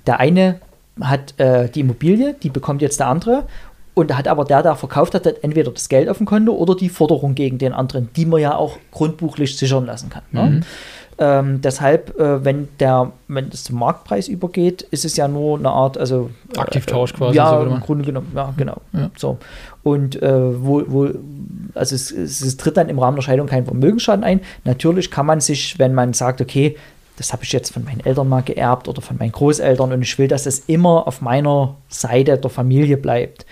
Der 0.08 0.20
eine 0.20 0.60
hat 1.02 1.40
äh, 1.40 1.70
die 1.70 1.82
Immobilie, 1.82 2.36
die 2.42 2.50
bekommt 2.50 2.82
jetzt 2.82 3.00
der 3.00 3.08
andere. 3.08 3.48
Und 3.96 4.16
hat 4.18 4.28
aber 4.28 4.44
der, 4.44 4.64
der 4.64 4.76
verkauft 4.76 5.14
hat, 5.14 5.28
entweder 5.44 5.72
das 5.72 5.88
Geld 5.88 6.10
auf 6.10 6.18
dem 6.18 6.26
Konto 6.26 6.54
oder 6.54 6.76
die 6.76 6.90
Forderung 6.90 7.36
gegen 7.36 7.60
den 7.60 7.74
anderen, 7.74 8.10
die 8.16 8.26
man 8.26 8.42
ja 8.42 8.56
auch 8.56 8.78
grundbuchlich 8.92 9.56
sichern 9.56 9.86
lassen 9.86 10.10
kann. 10.10 10.24
Ne? 10.32 10.44
Mhm. 10.44 10.64
Ähm, 11.20 11.62
deshalb, 11.62 12.20
äh, 12.20 12.44
wenn 12.44 12.70
der, 12.80 13.12
wenn 13.28 13.50
es 13.50 13.66
zum 13.66 13.78
Marktpreis 13.78 14.28
übergeht, 14.28 14.82
ist 14.82 15.06
es 15.06 15.16
ja 15.16 15.28
nur 15.28 15.60
eine 15.60 15.70
Art, 15.70 15.98
also 15.98 16.32
äh, 16.56 16.60
Aktivtausch 16.60 17.14
quasi. 17.14 17.38
Ja, 17.38 17.60
so 17.60 17.68
im 17.68 17.80
Grunde 17.82 18.04
genommen, 18.04 18.32
ja, 18.36 18.54
genau. 18.58 18.78
Ja. 18.94 19.12
So. 19.16 19.38
Und 19.84 20.22
äh, 20.22 20.64
wo, 20.64 20.84
wo, 20.88 21.10
also 21.76 21.96
es, 21.96 22.10
es, 22.12 22.42
es, 22.42 22.58
tritt 22.58 22.78
dann 22.78 22.90
im 22.90 22.98
Rahmen 22.98 23.16
der 23.16 23.22
Scheidung 23.22 23.48
kein 23.48 23.66
Vermögensschaden 23.66 24.24
ein. 24.24 24.42
Natürlich 24.64 25.12
kann 25.12 25.26
man 25.26 25.40
sich, 25.40 25.78
wenn 25.78 25.94
man 25.94 26.14
sagt, 26.14 26.42
okay, 26.42 26.78
das 27.18 27.32
habe 27.32 27.44
ich 27.44 27.52
jetzt 27.52 27.72
von 27.72 27.84
meinen 27.84 28.00
Eltern 28.00 28.28
mal 28.28 28.42
geerbt 28.42 28.88
oder 28.88 29.02
von 29.02 29.18
meinen 29.18 29.32
Großeltern 29.32 29.92
und 29.92 30.02
ich 30.02 30.18
will, 30.18 30.28
dass 30.28 30.48
es 30.48 30.64
immer 30.66 31.08
auf 31.08 31.22
meiner 31.22 31.76
Seite 31.90 32.38
der 32.38 32.50
Familie 32.50 32.98
bleibt, 32.98 33.46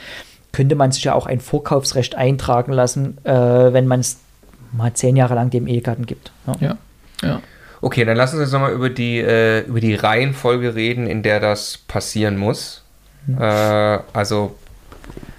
könnte 0.51 0.75
man 0.75 0.91
sich 0.91 1.03
ja 1.03 1.13
auch 1.13 1.25
ein 1.25 1.39
Vorkaufsrecht 1.39 2.15
eintragen 2.15 2.73
lassen, 2.73 3.17
äh, 3.23 3.31
wenn 3.31 3.87
man 3.87 3.99
es 4.01 4.17
mal 4.71 4.93
zehn 4.93 5.15
Jahre 5.15 5.35
lang 5.35 5.49
dem 5.49 5.67
Ehegatten 5.67 6.05
gibt. 6.05 6.31
Ja. 6.47 6.55
ja. 6.59 6.77
ja. 7.23 7.41
Okay, 7.81 8.05
dann 8.05 8.15
lassen 8.15 8.37
Sie 8.37 8.43
uns 8.43 8.51
nochmal 8.51 8.73
über 8.73 8.89
die, 8.89 9.19
äh, 9.19 9.61
über 9.61 9.79
die 9.79 9.95
Reihenfolge 9.95 10.75
reden, 10.75 11.07
in 11.07 11.23
der 11.23 11.39
das 11.39 11.79
passieren 11.87 12.37
muss. 12.37 12.83
Mhm. 13.25 13.41
Äh, 13.41 13.99
also 14.13 14.55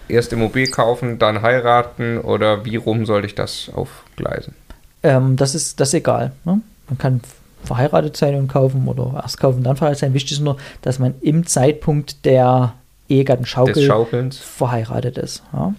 erst 0.09 0.33
Immobilie 0.33 0.71
kaufen, 0.71 1.19
dann 1.19 1.43
heiraten 1.43 2.19
oder 2.19 2.65
wie 2.65 2.77
rum 2.77 3.07
sollte 3.07 3.27
ich 3.27 3.35
das 3.35 3.71
aufgleisen? 3.75 4.55
Ähm, 5.03 5.37
das, 5.37 5.55
ist, 5.55 5.81
das 5.81 5.89
ist 5.89 5.95
egal. 5.95 6.33
Ne? 6.45 6.61
Man 6.89 6.99
kann 6.99 7.21
verheiratet 7.65 8.17
sein 8.17 8.35
und 8.35 8.49
kaufen 8.49 8.89
oder 8.89 9.21
erst 9.23 9.39
kaufen, 9.39 9.63
dann 9.63 9.77
verheiratet 9.77 10.01
sein. 10.01 10.15
Wichtig 10.15 10.33
ist 10.33 10.41
nur, 10.41 10.57
dass 10.83 10.99
man 10.99 11.15
im 11.21 11.47
Zeitpunkt 11.47 12.25
der 12.25 12.75
Ehegattenschaukel 13.09 14.31
verheiratet 14.33 15.19
ist. 15.19 15.43
Ja? 15.53 15.75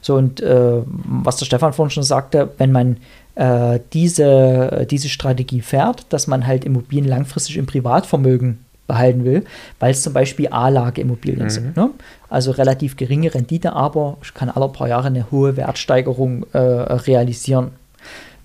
So, 0.00 0.16
und 0.16 0.40
äh, 0.40 0.82
was 0.86 1.36
der 1.36 1.46
Stefan 1.46 1.72
vorhin 1.72 1.90
schon 1.90 2.02
sagte, 2.02 2.50
wenn 2.58 2.72
man 2.72 2.96
äh, 3.34 3.80
diese, 3.92 4.86
diese 4.90 5.08
Strategie 5.08 5.60
fährt, 5.60 6.06
dass 6.10 6.26
man 6.26 6.46
halt 6.46 6.64
Immobilien 6.64 7.06
langfristig 7.06 7.56
im 7.56 7.66
Privatvermögen 7.66 8.64
behalten 8.86 9.24
will, 9.24 9.44
weil 9.78 9.92
es 9.92 10.02
zum 10.02 10.14
Beispiel 10.14 10.48
A-Lage-Immobilien 10.50 11.44
mhm. 11.44 11.50
sind. 11.50 11.76
Ne? 11.76 11.90
Also 12.28 12.50
relativ 12.50 12.96
geringe 12.96 13.32
Rendite, 13.32 13.74
aber 13.74 14.16
ich 14.22 14.34
kann 14.34 14.48
alle 14.48 14.68
paar 14.68 14.88
Jahre 14.88 15.08
eine 15.08 15.30
hohe 15.30 15.56
Wertsteigerung 15.56 16.46
äh, 16.52 16.58
realisieren. 16.58 17.72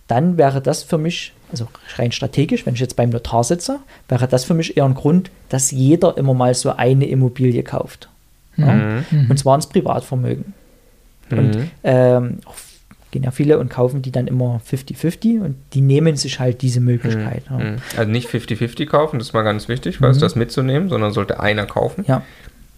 Dann 0.08 0.38
wäre 0.38 0.62
das 0.62 0.84
für 0.84 0.98
mich, 0.98 1.34
also 1.52 1.68
rein 1.96 2.12
strategisch, 2.12 2.66
wenn 2.66 2.74
ich 2.74 2.80
jetzt 2.80 2.96
beim 2.96 3.10
Notar 3.10 3.44
sitze, 3.44 3.80
wäre 4.10 4.28
das 4.28 4.44
für 4.44 4.54
mich 4.54 4.78
eher 4.78 4.86
ein 4.86 4.96
Grund, 4.96 5.32
dass 5.50 5.72
jeder 5.72 6.18
immer 6.18 6.34
mal 6.34 6.54
so 6.54 6.72
eine 6.76 7.08
Immobilie 7.08 7.64
kauft. 7.64 8.10
Mhm. 8.58 8.66
Ja? 8.66 8.74
Mhm. 8.74 9.28
Und 9.30 9.38
zwar 9.38 9.56
ins 9.56 9.68
Privatvermögen. 9.68 10.54
Und 11.32 11.56
mhm. 11.56 11.72
ähm, 11.84 12.38
gehen 13.12 13.24
ja 13.24 13.32
viele 13.32 13.60
und 13.60 13.70
kaufen 13.70 14.02
die 14.02 14.12
dann 14.12 14.28
immer 14.28 14.60
50-50 14.70 15.42
und 15.42 15.56
die 15.74 15.82
nehmen 15.82 16.18
sich 16.18 16.40
halt 16.40 16.62
diese 16.62 16.82
Möglichkeit. 16.82 17.50
Mhm. 17.50 17.60
Ja. 17.60 17.76
Also 17.98 18.12
nicht 18.12 18.28
50-50 18.30 18.88
kaufen, 18.88 19.20
das 19.20 19.30
ist 19.30 19.34
mal 19.34 19.44
ganz 19.44 19.70
wichtig, 19.70 20.02
weil 20.02 20.14
mhm. 20.14 20.20
das 20.20 20.36
mitzunehmen, 20.36 20.90
sondern 20.90 21.14
sollte 21.14 21.40
einer 21.40 21.66
kaufen. 21.66 22.04
Ja. 22.08 22.24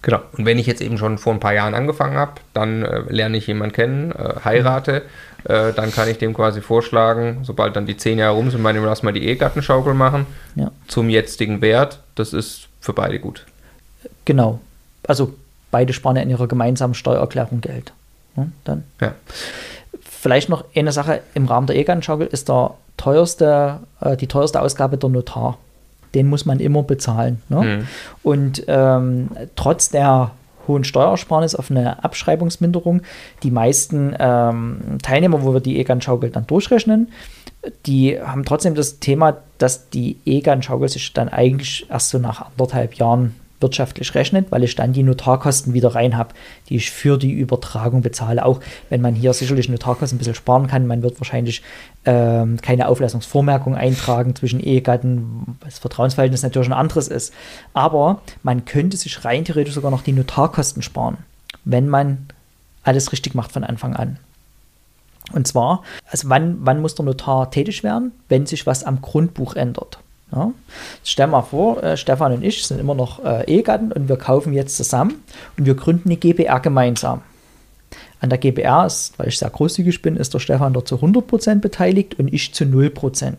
Genau. 0.02 0.20
Und 0.36 0.44
wenn 0.44 0.58
ich 0.58 0.66
jetzt 0.66 0.82
eben 0.82 0.98
schon 0.98 1.18
vor 1.18 1.32
ein 1.32 1.40
paar 1.40 1.54
Jahren 1.54 1.74
angefangen 1.74 2.16
habe, 2.16 2.34
dann 2.54 2.82
äh, 2.82 3.00
lerne 3.08 3.38
ich 3.38 3.46
jemanden 3.48 3.74
kennen, 3.74 4.12
äh, 4.12 4.34
heirate, 4.44 5.02
äh, 5.48 5.72
dann 5.72 5.92
kann 5.92 6.08
ich 6.08 6.18
dem 6.18 6.34
quasi 6.34 6.60
vorschlagen, 6.60 7.40
sobald 7.42 7.76
dann 7.76 7.86
die 7.86 7.96
zehn 7.96 8.18
Jahre 8.18 8.34
rum 8.34 8.50
sind, 8.50 8.62
meine, 8.62 8.80
lass 8.80 9.02
mal 9.02 9.12
die 9.12 9.24
Ehegattenschaukel 9.26 9.94
machen 9.94 10.26
ja. 10.56 10.72
zum 10.88 11.08
jetzigen 11.08 11.60
Wert. 11.60 12.00
Das 12.16 12.32
ist 12.32 12.68
für 12.80 12.92
beide 12.92 13.20
gut. 13.20 13.46
Genau. 14.24 14.60
Also 15.06 15.34
beide 15.70 15.92
sparen 15.92 16.16
ja 16.16 16.22
in 16.22 16.30
ihrer 16.30 16.48
gemeinsamen 16.48 16.94
Steuererklärung 16.94 17.60
Geld. 17.60 17.92
Ja, 18.36 18.46
dann. 18.64 18.84
Ja. 19.00 19.14
Vielleicht 20.00 20.48
noch 20.48 20.64
eine 20.74 20.90
Sache 20.90 21.20
im 21.34 21.46
Rahmen 21.46 21.68
der 21.68 21.76
E-Gartenschaukel 21.76 22.26
ist 22.26 22.48
der 22.48 22.74
teuerste, 22.96 23.78
äh, 24.00 24.16
die 24.16 24.26
teuerste 24.26 24.60
Ausgabe 24.60 24.96
der 24.96 25.10
Notar. 25.10 25.58
Den 26.14 26.28
muss 26.28 26.44
man 26.44 26.58
immer 26.58 26.82
bezahlen. 26.82 27.40
Ne? 27.48 27.60
Mhm. 27.60 27.88
Und 28.22 28.64
ähm, 28.66 29.30
trotz 29.54 29.90
der 29.90 30.32
hohen 30.68 30.84
Steuersparnis 30.84 31.54
auf 31.54 31.70
eine 31.70 32.02
Abschreibungsminderung, 32.04 33.02
die 33.42 33.50
meisten 33.50 34.14
ähm, 34.18 34.98
Teilnehmer, 35.02 35.42
wo 35.42 35.52
wir 35.52 35.60
die 35.60 35.78
E-Gartenschaukel 35.78 36.30
dann 36.30 36.46
durchrechnen, 36.46 37.08
die 37.86 38.20
haben 38.20 38.44
trotzdem 38.44 38.74
das 38.74 39.00
Thema, 39.00 39.38
dass 39.58 39.90
die 39.90 40.18
E-Gartenschaukel 40.24 40.88
sich 40.88 41.12
dann 41.12 41.28
eigentlich 41.28 41.86
erst 41.90 42.10
so 42.10 42.18
nach 42.18 42.50
anderthalb 42.50 42.94
Jahren 42.94 43.34
wirtschaftlich 43.60 44.14
rechnet, 44.14 44.50
weil 44.50 44.64
ich 44.64 44.74
dann 44.74 44.92
die 44.92 45.02
Notarkosten 45.02 45.72
wieder 45.72 45.94
rein 45.94 46.16
habe, 46.16 46.34
die 46.68 46.76
ich 46.76 46.90
für 46.90 47.18
die 47.18 47.32
Übertragung 47.32 48.02
bezahle. 48.02 48.44
Auch 48.44 48.60
wenn 48.90 49.00
man 49.00 49.14
hier 49.14 49.32
sicherlich 49.32 49.68
Notarkosten 49.68 50.16
ein 50.16 50.18
bisschen 50.18 50.34
sparen 50.34 50.66
kann, 50.66 50.86
man 50.86 51.02
wird 51.02 51.20
wahrscheinlich 51.20 51.62
ähm, 52.04 52.60
keine 52.60 52.88
Auflassungsvormerkung 52.88 53.74
eintragen 53.74 54.34
zwischen 54.34 54.60
Ehegatten, 54.60 55.58
was 55.60 55.78
Vertrauensverhältnis 55.78 56.42
natürlich 56.42 56.68
ein 56.68 56.74
anderes 56.74 57.08
ist. 57.08 57.32
Aber 57.72 58.20
man 58.42 58.64
könnte 58.64 58.96
sich 58.96 59.24
rein 59.24 59.44
theoretisch 59.44 59.74
sogar 59.74 59.90
noch 59.90 60.02
die 60.02 60.12
Notarkosten 60.12 60.82
sparen, 60.82 61.18
wenn 61.64 61.88
man 61.88 62.26
alles 62.82 63.12
richtig 63.12 63.34
macht 63.34 63.52
von 63.52 63.64
Anfang 63.64 63.96
an. 63.96 64.18
Und 65.32 65.48
zwar, 65.48 65.82
also 66.08 66.28
wann, 66.28 66.58
wann 66.60 66.80
muss 66.80 66.94
der 66.94 67.04
Notar 67.04 67.50
tätig 67.50 67.82
werden, 67.82 68.12
wenn 68.28 68.46
sich 68.46 68.66
was 68.66 68.84
am 68.84 69.00
Grundbuch 69.00 69.56
ändert? 69.56 69.98
Ja. 70.32 70.52
Stell 71.04 71.28
mal 71.28 71.42
vor, 71.42 71.82
äh, 71.82 71.96
Stefan 71.96 72.32
und 72.32 72.42
ich 72.42 72.66
sind 72.66 72.80
immer 72.80 72.94
noch 72.94 73.24
äh, 73.24 73.44
Ehegatten 73.46 73.92
und 73.92 74.08
wir 74.08 74.16
kaufen 74.16 74.52
jetzt 74.52 74.76
zusammen 74.76 75.22
und 75.56 75.66
wir 75.66 75.74
gründen 75.74 76.08
eine 76.08 76.16
GBR 76.16 76.60
gemeinsam. 76.60 77.22
An 78.20 78.30
der 78.30 78.38
GBR 78.38 78.86
ist, 78.86 79.18
weil 79.18 79.28
ich 79.28 79.38
sehr 79.38 79.50
großzügig 79.50 80.02
bin, 80.02 80.16
ist 80.16 80.34
der 80.34 80.40
Stefan 80.40 80.72
dort 80.72 80.88
zu 80.88 80.96
100% 80.96 81.60
beteiligt 81.60 82.18
und 82.18 82.32
ich 82.32 82.52
zu 82.54 82.64
0%. 82.64 83.34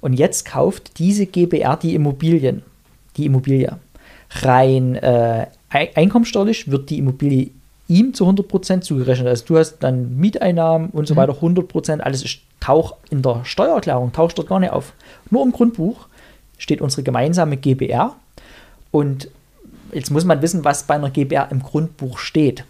Und 0.00 0.12
jetzt 0.12 0.44
kauft 0.44 0.98
diese 0.98 1.24
GBR 1.24 1.76
die 1.76 1.94
Immobilien, 1.94 2.62
die 3.16 3.24
Immobilie. 3.24 3.78
Rein 4.30 4.96
äh, 4.96 5.46
einkommensteuerlich 5.70 6.70
wird 6.70 6.90
die 6.90 6.98
Immobilie 6.98 7.50
ihm 7.88 8.14
zu 8.14 8.26
100% 8.26 8.80
zugerechnet. 8.80 9.28
Also 9.28 9.44
du 9.46 9.58
hast 9.58 9.78
dann 9.78 10.16
Mieteinnahmen 10.16 10.90
und 10.90 11.06
so 11.06 11.14
mhm. 11.14 11.18
weiter, 11.18 11.32
100%, 11.34 12.00
alles 12.00 12.24
ist 12.24 12.38
tauch 12.60 12.96
in 13.10 13.22
der 13.22 13.44
Steuererklärung, 13.44 14.12
taucht 14.12 14.38
dort 14.38 14.48
gar 14.48 14.60
nicht 14.60 14.72
auf. 14.72 14.92
Nur 15.30 15.42
im 15.42 15.52
Grundbuch 15.52 16.06
steht 16.56 16.80
unsere 16.80 17.02
gemeinsame 17.02 17.56
GBR 17.56 18.14
und 18.90 19.28
jetzt 19.92 20.10
muss 20.10 20.24
man 20.24 20.40
wissen, 20.40 20.64
was 20.64 20.84
bei 20.84 20.94
einer 20.94 21.10
GBR 21.10 21.48
im 21.50 21.62
Grundbuch 21.62 22.18
steht. 22.18 22.64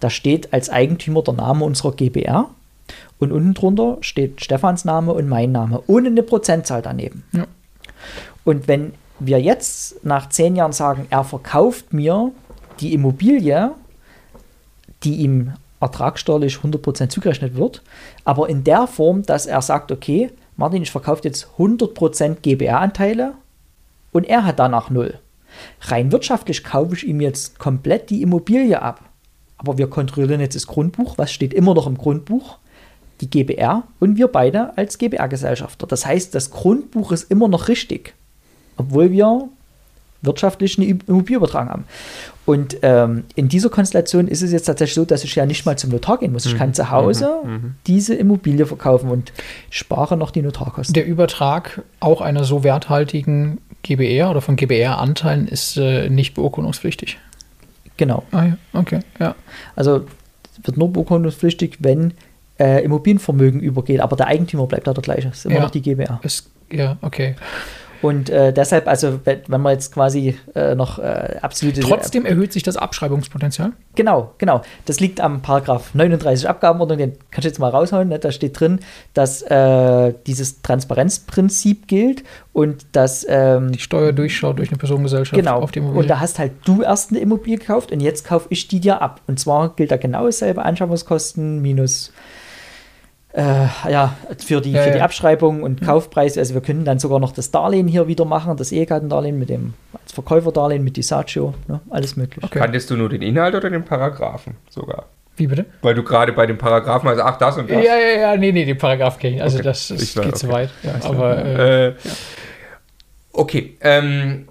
Da 0.00 0.10
steht 0.10 0.52
als 0.52 0.70
Eigentümer 0.70 1.22
der 1.22 1.34
Name 1.34 1.64
unserer 1.64 1.92
GBR 1.92 2.50
und 3.18 3.32
unten 3.32 3.54
drunter 3.54 3.98
steht 4.00 4.42
Stefans 4.42 4.84
Name 4.84 5.12
und 5.12 5.28
mein 5.28 5.52
Name, 5.52 5.82
ohne 5.86 6.08
eine 6.08 6.22
Prozentzahl 6.22 6.82
daneben. 6.82 7.24
Ja. 7.32 7.46
Und 8.44 8.66
wenn 8.66 8.92
wir 9.20 9.40
jetzt 9.40 10.04
nach 10.04 10.28
zehn 10.28 10.56
Jahren 10.56 10.72
sagen, 10.72 11.06
er 11.10 11.24
verkauft 11.24 11.92
mir 11.92 12.32
die 12.80 12.94
Immobilie, 12.94 13.72
die 15.04 15.16
ihm 15.16 15.52
ertragssteuerlich 15.80 16.56
100% 16.56 17.08
zugerechnet 17.08 17.54
wird, 17.54 17.82
aber 18.24 18.48
in 18.48 18.64
der 18.64 18.86
Form, 18.86 19.22
dass 19.22 19.46
er 19.46 19.62
sagt, 19.62 19.92
okay, 19.92 20.30
Martin, 20.56 20.82
ich 20.82 20.90
verkaufe 20.90 21.22
jetzt 21.24 21.48
100% 21.58 22.40
GBR-Anteile 22.42 23.34
und 24.12 24.24
er 24.24 24.44
hat 24.44 24.58
danach 24.58 24.90
null. 24.90 25.18
Rein 25.82 26.10
wirtschaftlich 26.12 26.64
kaufe 26.64 26.94
ich 26.94 27.06
ihm 27.06 27.20
jetzt 27.20 27.58
komplett 27.58 28.10
die 28.10 28.22
Immobilie 28.22 28.80
ab. 28.80 29.02
Aber 29.56 29.78
wir 29.78 29.88
kontrollieren 29.88 30.40
jetzt 30.40 30.54
das 30.54 30.66
Grundbuch, 30.66 31.18
was 31.18 31.32
steht 31.32 31.52
immer 31.52 31.74
noch 31.74 31.86
im 31.86 31.98
Grundbuch, 31.98 32.58
die 33.20 33.30
GBR 33.30 33.84
und 33.98 34.16
wir 34.16 34.28
beide 34.28 34.76
als 34.76 34.98
GBR-Gesellschafter. 34.98 35.86
Das 35.86 36.06
heißt, 36.06 36.34
das 36.34 36.50
Grundbuch 36.50 37.12
ist 37.12 37.30
immer 37.30 37.48
noch 37.48 37.68
richtig, 37.68 38.14
obwohl 38.76 39.10
wir 39.10 39.48
wirtschaftlich 40.22 40.78
eine 40.78 40.86
Immobilie 40.86 41.36
übertragen 41.36 41.70
haben. 41.70 41.84
Und 42.48 42.78
ähm, 42.80 43.24
in 43.34 43.50
dieser 43.50 43.68
Konstellation 43.68 44.26
ist 44.26 44.40
es 44.40 44.52
jetzt 44.52 44.64
tatsächlich 44.64 44.94
so, 44.94 45.04
dass 45.04 45.22
ich 45.22 45.34
ja 45.34 45.44
nicht 45.44 45.66
mal 45.66 45.76
zum 45.76 45.90
Notar 45.90 46.16
gehen 46.16 46.32
muss. 46.32 46.46
Ich 46.46 46.56
kann 46.56 46.70
mhm. 46.70 46.74
zu 46.74 46.90
Hause 46.90 47.40
mhm. 47.44 47.50
mhm. 47.50 47.74
diese 47.86 48.14
Immobilie 48.14 48.64
verkaufen 48.64 49.10
und 49.10 49.34
spare 49.68 50.16
noch 50.16 50.30
die 50.30 50.40
Notarkosten. 50.40 50.94
Der 50.94 51.04
Übertrag 51.04 51.82
auch 52.00 52.22
einer 52.22 52.44
so 52.44 52.64
werthaltigen 52.64 53.60
GBR 53.82 54.30
oder 54.30 54.40
von 54.40 54.56
GBR-Anteilen 54.56 55.46
ist 55.46 55.76
äh, 55.76 56.08
nicht 56.08 56.32
beurkundungspflichtig. 56.32 57.18
Genau. 57.98 58.22
Ah 58.30 58.46
ja, 58.46 58.56
okay, 58.72 59.00
ja. 59.20 59.34
Also 59.76 60.06
wird 60.64 60.78
nur 60.78 60.90
beurkundungspflichtig, 60.90 61.76
wenn 61.80 62.14
äh, 62.58 62.82
Immobilienvermögen 62.82 63.60
übergeht, 63.60 64.00
aber 64.00 64.16
der 64.16 64.26
Eigentümer 64.26 64.66
bleibt 64.66 64.86
da 64.86 64.94
der 64.94 65.02
gleiche. 65.02 65.28
Das 65.28 65.40
ist 65.40 65.44
immer 65.44 65.56
ja. 65.56 65.62
noch 65.64 65.70
die 65.70 65.82
GBR. 65.82 66.18
Ist, 66.22 66.48
ja, 66.72 66.96
okay. 67.02 67.36
Und 68.00 68.30
äh, 68.30 68.52
deshalb, 68.52 68.86
also 68.86 69.20
wenn 69.24 69.42
man 69.48 69.72
jetzt 69.72 69.92
quasi 69.92 70.38
äh, 70.54 70.74
noch 70.74 70.98
äh, 70.98 71.36
absolute. 71.42 71.80
Trotzdem 71.80 72.24
erhöht 72.26 72.52
sich 72.52 72.62
das 72.62 72.76
Abschreibungspotenzial? 72.76 73.72
Genau, 73.94 74.34
genau. 74.38 74.62
Das 74.84 75.00
liegt 75.00 75.20
am 75.20 75.42
Paragraph 75.42 75.94
39 75.94 76.48
Abgabenordnung, 76.48 76.98
den 76.98 77.12
kannst 77.30 77.44
du 77.44 77.48
jetzt 77.48 77.58
mal 77.58 77.70
raushauen. 77.70 78.08
Ne? 78.08 78.18
Da 78.18 78.30
steht 78.30 78.58
drin, 78.58 78.80
dass 79.14 79.42
äh, 79.42 80.14
dieses 80.26 80.62
Transparenzprinzip 80.62 81.88
gilt 81.88 82.22
und 82.52 82.86
dass. 82.92 83.26
Ähm, 83.28 83.72
die 83.72 83.80
Steuer 83.80 84.12
durchschaut 84.12 84.58
durch 84.58 84.68
eine 84.68 84.78
Personengesellschaft 84.78 85.34
genau. 85.34 85.60
auf 85.60 85.72
die 85.72 85.80
Immobilie. 85.80 86.02
Und 86.02 86.08
da 86.08 86.20
hast 86.20 86.38
halt 86.38 86.52
du 86.64 86.82
erst 86.82 87.10
eine 87.10 87.20
Immobilie 87.20 87.58
gekauft 87.58 87.90
und 87.90 88.00
jetzt 88.00 88.24
kaufe 88.24 88.46
ich 88.50 88.68
die 88.68 88.80
dir 88.80 89.02
ab. 89.02 89.20
Und 89.26 89.40
zwar 89.40 89.74
gilt 89.74 89.90
da 89.90 89.96
genau 89.96 90.26
dasselbe 90.26 90.64
Anschaffungskosten 90.64 91.60
minus 91.60 92.12
äh, 93.32 93.66
ja, 93.90 94.16
für 94.38 94.60
die, 94.60 94.72
ja, 94.72 94.82
für 94.82 94.90
die 94.90 95.00
Abschreibung 95.00 95.62
und 95.62 95.82
Kaufpreis. 95.82 96.38
Also 96.38 96.54
wir 96.54 96.60
können 96.60 96.84
dann 96.84 96.98
sogar 96.98 97.20
noch 97.20 97.32
das 97.32 97.50
Darlehen 97.50 97.86
hier 97.88 98.08
wieder 98.08 98.24
machen, 98.24 98.56
das 98.56 98.72
Ehegattendarlehen 98.72 99.38
mit 99.38 99.50
dem 99.50 99.74
als 100.02 100.12
Verkäuferdarlehen 100.12 100.82
mit 100.82 100.96
Disagio, 100.96 101.54
ne, 101.66 101.80
alles 101.90 102.16
möglich. 102.16 102.44
Okay. 102.44 102.58
Kanntest 102.58 102.90
du 102.90 102.96
nur 102.96 103.08
den 103.08 103.22
Inhalt 103.22 103.54
oder 103.54 103.70
den 103.70 103.84
Paragraphen 103.84 104.56
sogar? 104.70 105.06
Wie 105.36 105.46
bitte? 105.46 105.66
Weil 105.82 105.94
du 105.94 106.02
gerade 106.02 106.32
bei 106.32 106.46
den 106.46 106.58
Paragraphen, 106.58 107.08
also 107.08 107.22
ach, 107.22 107.38
das 107.38 107.58
und 107.58 107.70
das. 107.70 107.76
Ja, 107.76 107.96
ja, 107.96 108.20
ja, 108.20 108.36
nee, 108.36 108.50
nee, 108.50 108.64
den 108.64 108.78
Paragraph 108.78 109.18
kenne 109.18 109.36
ich. 109.36 109.42
Also 109.42 109.58
okay. 109.58 109.64
das 109.64 109.90
ist, 109.90 110.14
geht 110.14 110.26
okay. 110.26 110.34
zu 110.34 110.48
weit. 110.48 110.70
Ja, 110.82 110.94
aber, 111.04 111.44
äh, 111.44 111.86
äh, 111.88 111.94
Okay, 113.38 113.76
ähm, 113.82 114.48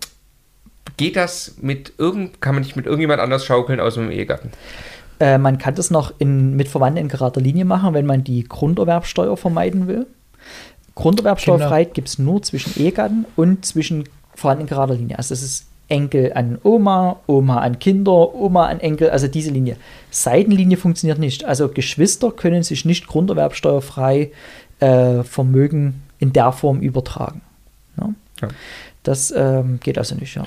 geht 0.96 1.18
das 1.18 1.56
mit 1.62 1.92
irgend, 1.98 2.40
kann 2.40 2.56
man 2.56 2.63
nicht 2.63 2.78
mit 2.78 2.86
irgendjemand 2.86 3.20
anders 3.20 3.46
schaukeln 3.46 3.82
aus 3.82 3.96
dem 3.96 4.10
Ehegatten? 4.10 4.52
Äh, 5.19 5.38
man 5.38 5.58
kann 5.58 5.75
das 5.75 5.89
noch 5.91 6.13
in, 6.19 6.56
mit 6.56 6.67
Verwandten 6.67 7.01
in 7.01 7.08
gerader 7.08 7.41
Linie 7.41 7.65
machen, 7.65 7.93
wenn 7.93 8.06
man 8.06 8.23
die 8.23 8.43
Grunderwerbsteuer 8.43 9.38
vermeiden 9.38 9.88
will. 9.88 10.08
Grunderwerbsteuerfreiheit 10.95 11.93
gibt 11.93 12.08
es 12.08 12.19
nur 12.19 12.41
zwischen 12.41 12.80
Ehegatten 12.80 13.25
und 13.36 13.65
zwischen 13.65 14.06
Verwandten 14.36 14.65
in 14.65 14.69
gerader 14.69 14.95
Linie. 14.95 15.17
Also 15.17 15.34
das 15.34 15.43
ist 15.43 15.67
Enkel 15.89 16.34
an 16.34 16.60
Oma, 16.63 17.19
Oma 17.27 17.60
an 17.60 17.80
Kinder, 17.80 18.34
Oma 18.36 18.67
an 18.67 18.80
Enkel, 18.80 19.10
also 19.10 19.27
diese 19.27 19.51
Linie. 19.51 19.77
Seitenlinie 20.12 20.77
funktioniert 20.77 21.19
nicht. 21.19 21.45
Also 21.45 21.69
Geschwister 21.69 22.32
können 22.32 22.63
sich 22.63 22.84
nicht 22.84 23.08
grunderwerbsteuerfrei 23.08 24.32
äh, 24.80 25.23
Vermögen 25.23 26.03
in 26.19 26.34
der 26.34 26.51
Form 26.51 26.82
übertragen. 26.82 27.41
Ja? 27.99 28.13
Ja. 28.41 28.47
Das 29.03 29.32
ähm, 29.32 29.80
geht 29.82 29.97
also 29.97 30.15
nicht, 30.15 30.36
ja. 30.36 30.43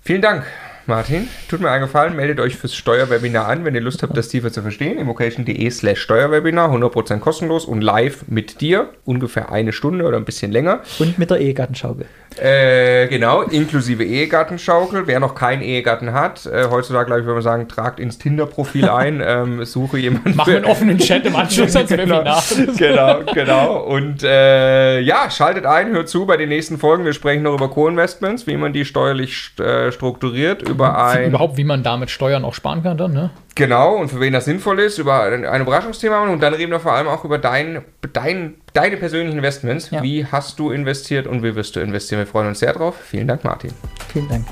Vielen 0.00 0.22
Dank. 0.22 0.44
Martin. 0.86 1.28
Tut 1.48 1.60
mir 1.60 1.70
einen 1.70 1.84
Gefallen, 1.84 2.16
meldet 2.16 2.40
euch 2.40 2.56
fürs 2.56 2.74
Steuerwebinar 2.74 3.48
an, 3.48 3.64
wenn 3.64 3.74
ihr 3.74 3.80
Lust 3.80 4.02
habt, 4.02 4.16
das 4.16 4.28
tiefer 4.28 4.52
zu 4.52 4.62
verstehen. 4.62 4.98
immocation.de 4.98 5.70
slash 5.70 6.00
Steuerwebinar, 6.00 6.70
100% 6.70 7.18
kostenlos 7.18 7.64
und 7.64 7.82
live 7.82 8.24
mit 8.28 8.60
dir, 8.60 8.90
ungefähr 9.04 9.52
eine 9.52 9.72
Stunde 9.72 10.04
oder 10.04 10.16
ein 10.16 10.24
bisschen 10.24 10.52
länger. 10.52 10.80
Und 10.98 11.18
mit 11.18 11.30
der 11.30 11.38
Ehegattenschaukel. 11.38 12.06
Äh, 12.40 13.08
genau, 13.08 13.42
inklusive 13.42 14.04
Ehegattenschaukel. 14.04 15.06
Wer 15.06 15.20
noch 15.20 15.34
keinen 15.34 15.62
Ehegatten 15.62 16.12
hat, 16.12 16.46
äh, 16.46 16.68
heutzutage, 16.70 17.06
glaube 17.06 17.20
ich, 17.20 17.26
würde 17.26 17.34
man 17.34 17.42
sagen, 17.42 17.68
tragt 17.68 18.00
ins 18.00 18.18
Tinder-Profil 18.18 18.88
ein, 18.88 19.22
ähm, 19.24 19.64
suche 19.64 19.98
jemanden. 19.98 20.34
Mach 20.36 20.48
einen 20.48 20.64
offenen 20.64 20.98
Chat 20.98 21.26
im 21.26 21.36
Anschluss 21.36 21.76
ans 21.76 21.90
genau, 21.90 22.24
Webinar. 22.24 22.42
genau, 22.76 23.20
genau. 23.34 23.82
Und 23.82 24.22
äh, 24.22 25.00
ja, 25.00 25.30
schaltet 25.30 25.66
ein, 25.66 25.90
hört 25.90 26.08
zu 26.08 26.26
bei 26.26 26.36
den 26.36 26.48
nächsten 26.48 26.78
Folgen. 26.78 27.04
Wir 27.04 27.12
sprechen 27.12 27.42
noch 27.42 27.54
über 27.54 27.68
Co-Investments, 27.68 28.46
wie 28.46 28.56
man 28.56 28.72
die 28.72 28.84
steuerlich 28.84 29.52
äh, 29.58 29.92
strukturiert, 29.92 30.68
über 30.72 31.06
ein... 31.06 31.28
Überhaupt, 31.28 31.56
wie 31.56 31.64
man 31.64 31.82
damit 31.82 32.10
Steuern 32.10 32.44
auch 32.44 32.54
sparen 32.54 32.82
kann 32.82 32.98
dann, 32.98 33.12
ne? 33.12 33.30
Genau, 33.54 33.96
und 33.96 34.08
für 34.08 34.20
wen 34.20 34.32
das 34.32 34.46
sinnvoll 34.46 34.80
ist, 34.80 34.98
über 34.98 35.22
ein, 35.22 35.44
ein 35.44 35.62
Überraschungsthema. 35.62 36.22
Und 36.28 36.42
dann 36.42 36.54
reden 36.54 36.72
wir 36.72 36.80
vor 36.80 36.92
allem 36.92 37.08
auch 37.08 37.24
über 37.24 37.38
dein, 37.38 37.82
dein, 38.12 38.54
deine 38.72 38.96
persönlichen 38.96 39.36
Investments. 39.36 39.90
Ja. 39.90 40.02
Wie 40.02 40.26
hast 40.26 40.58
du 40.58 40.70
investiert 40.70 41.26
und 41.26 41.42
wie 41.42 41.54
wirst 41.54 41.76
du 41.76 41.80
investieren? 41.80 42.20
Wir 42.20 42.26
freuen 42.26 42.48
uns 42.48 42.58
sehr 42.58 42.72
drauf. 42.72 42.96
Vielen 43.02 43.28
Dank, 43.28 43.44
Martin. 43.44 43.72
Vielen 44.12 44.28
Dank. 44.28 44.46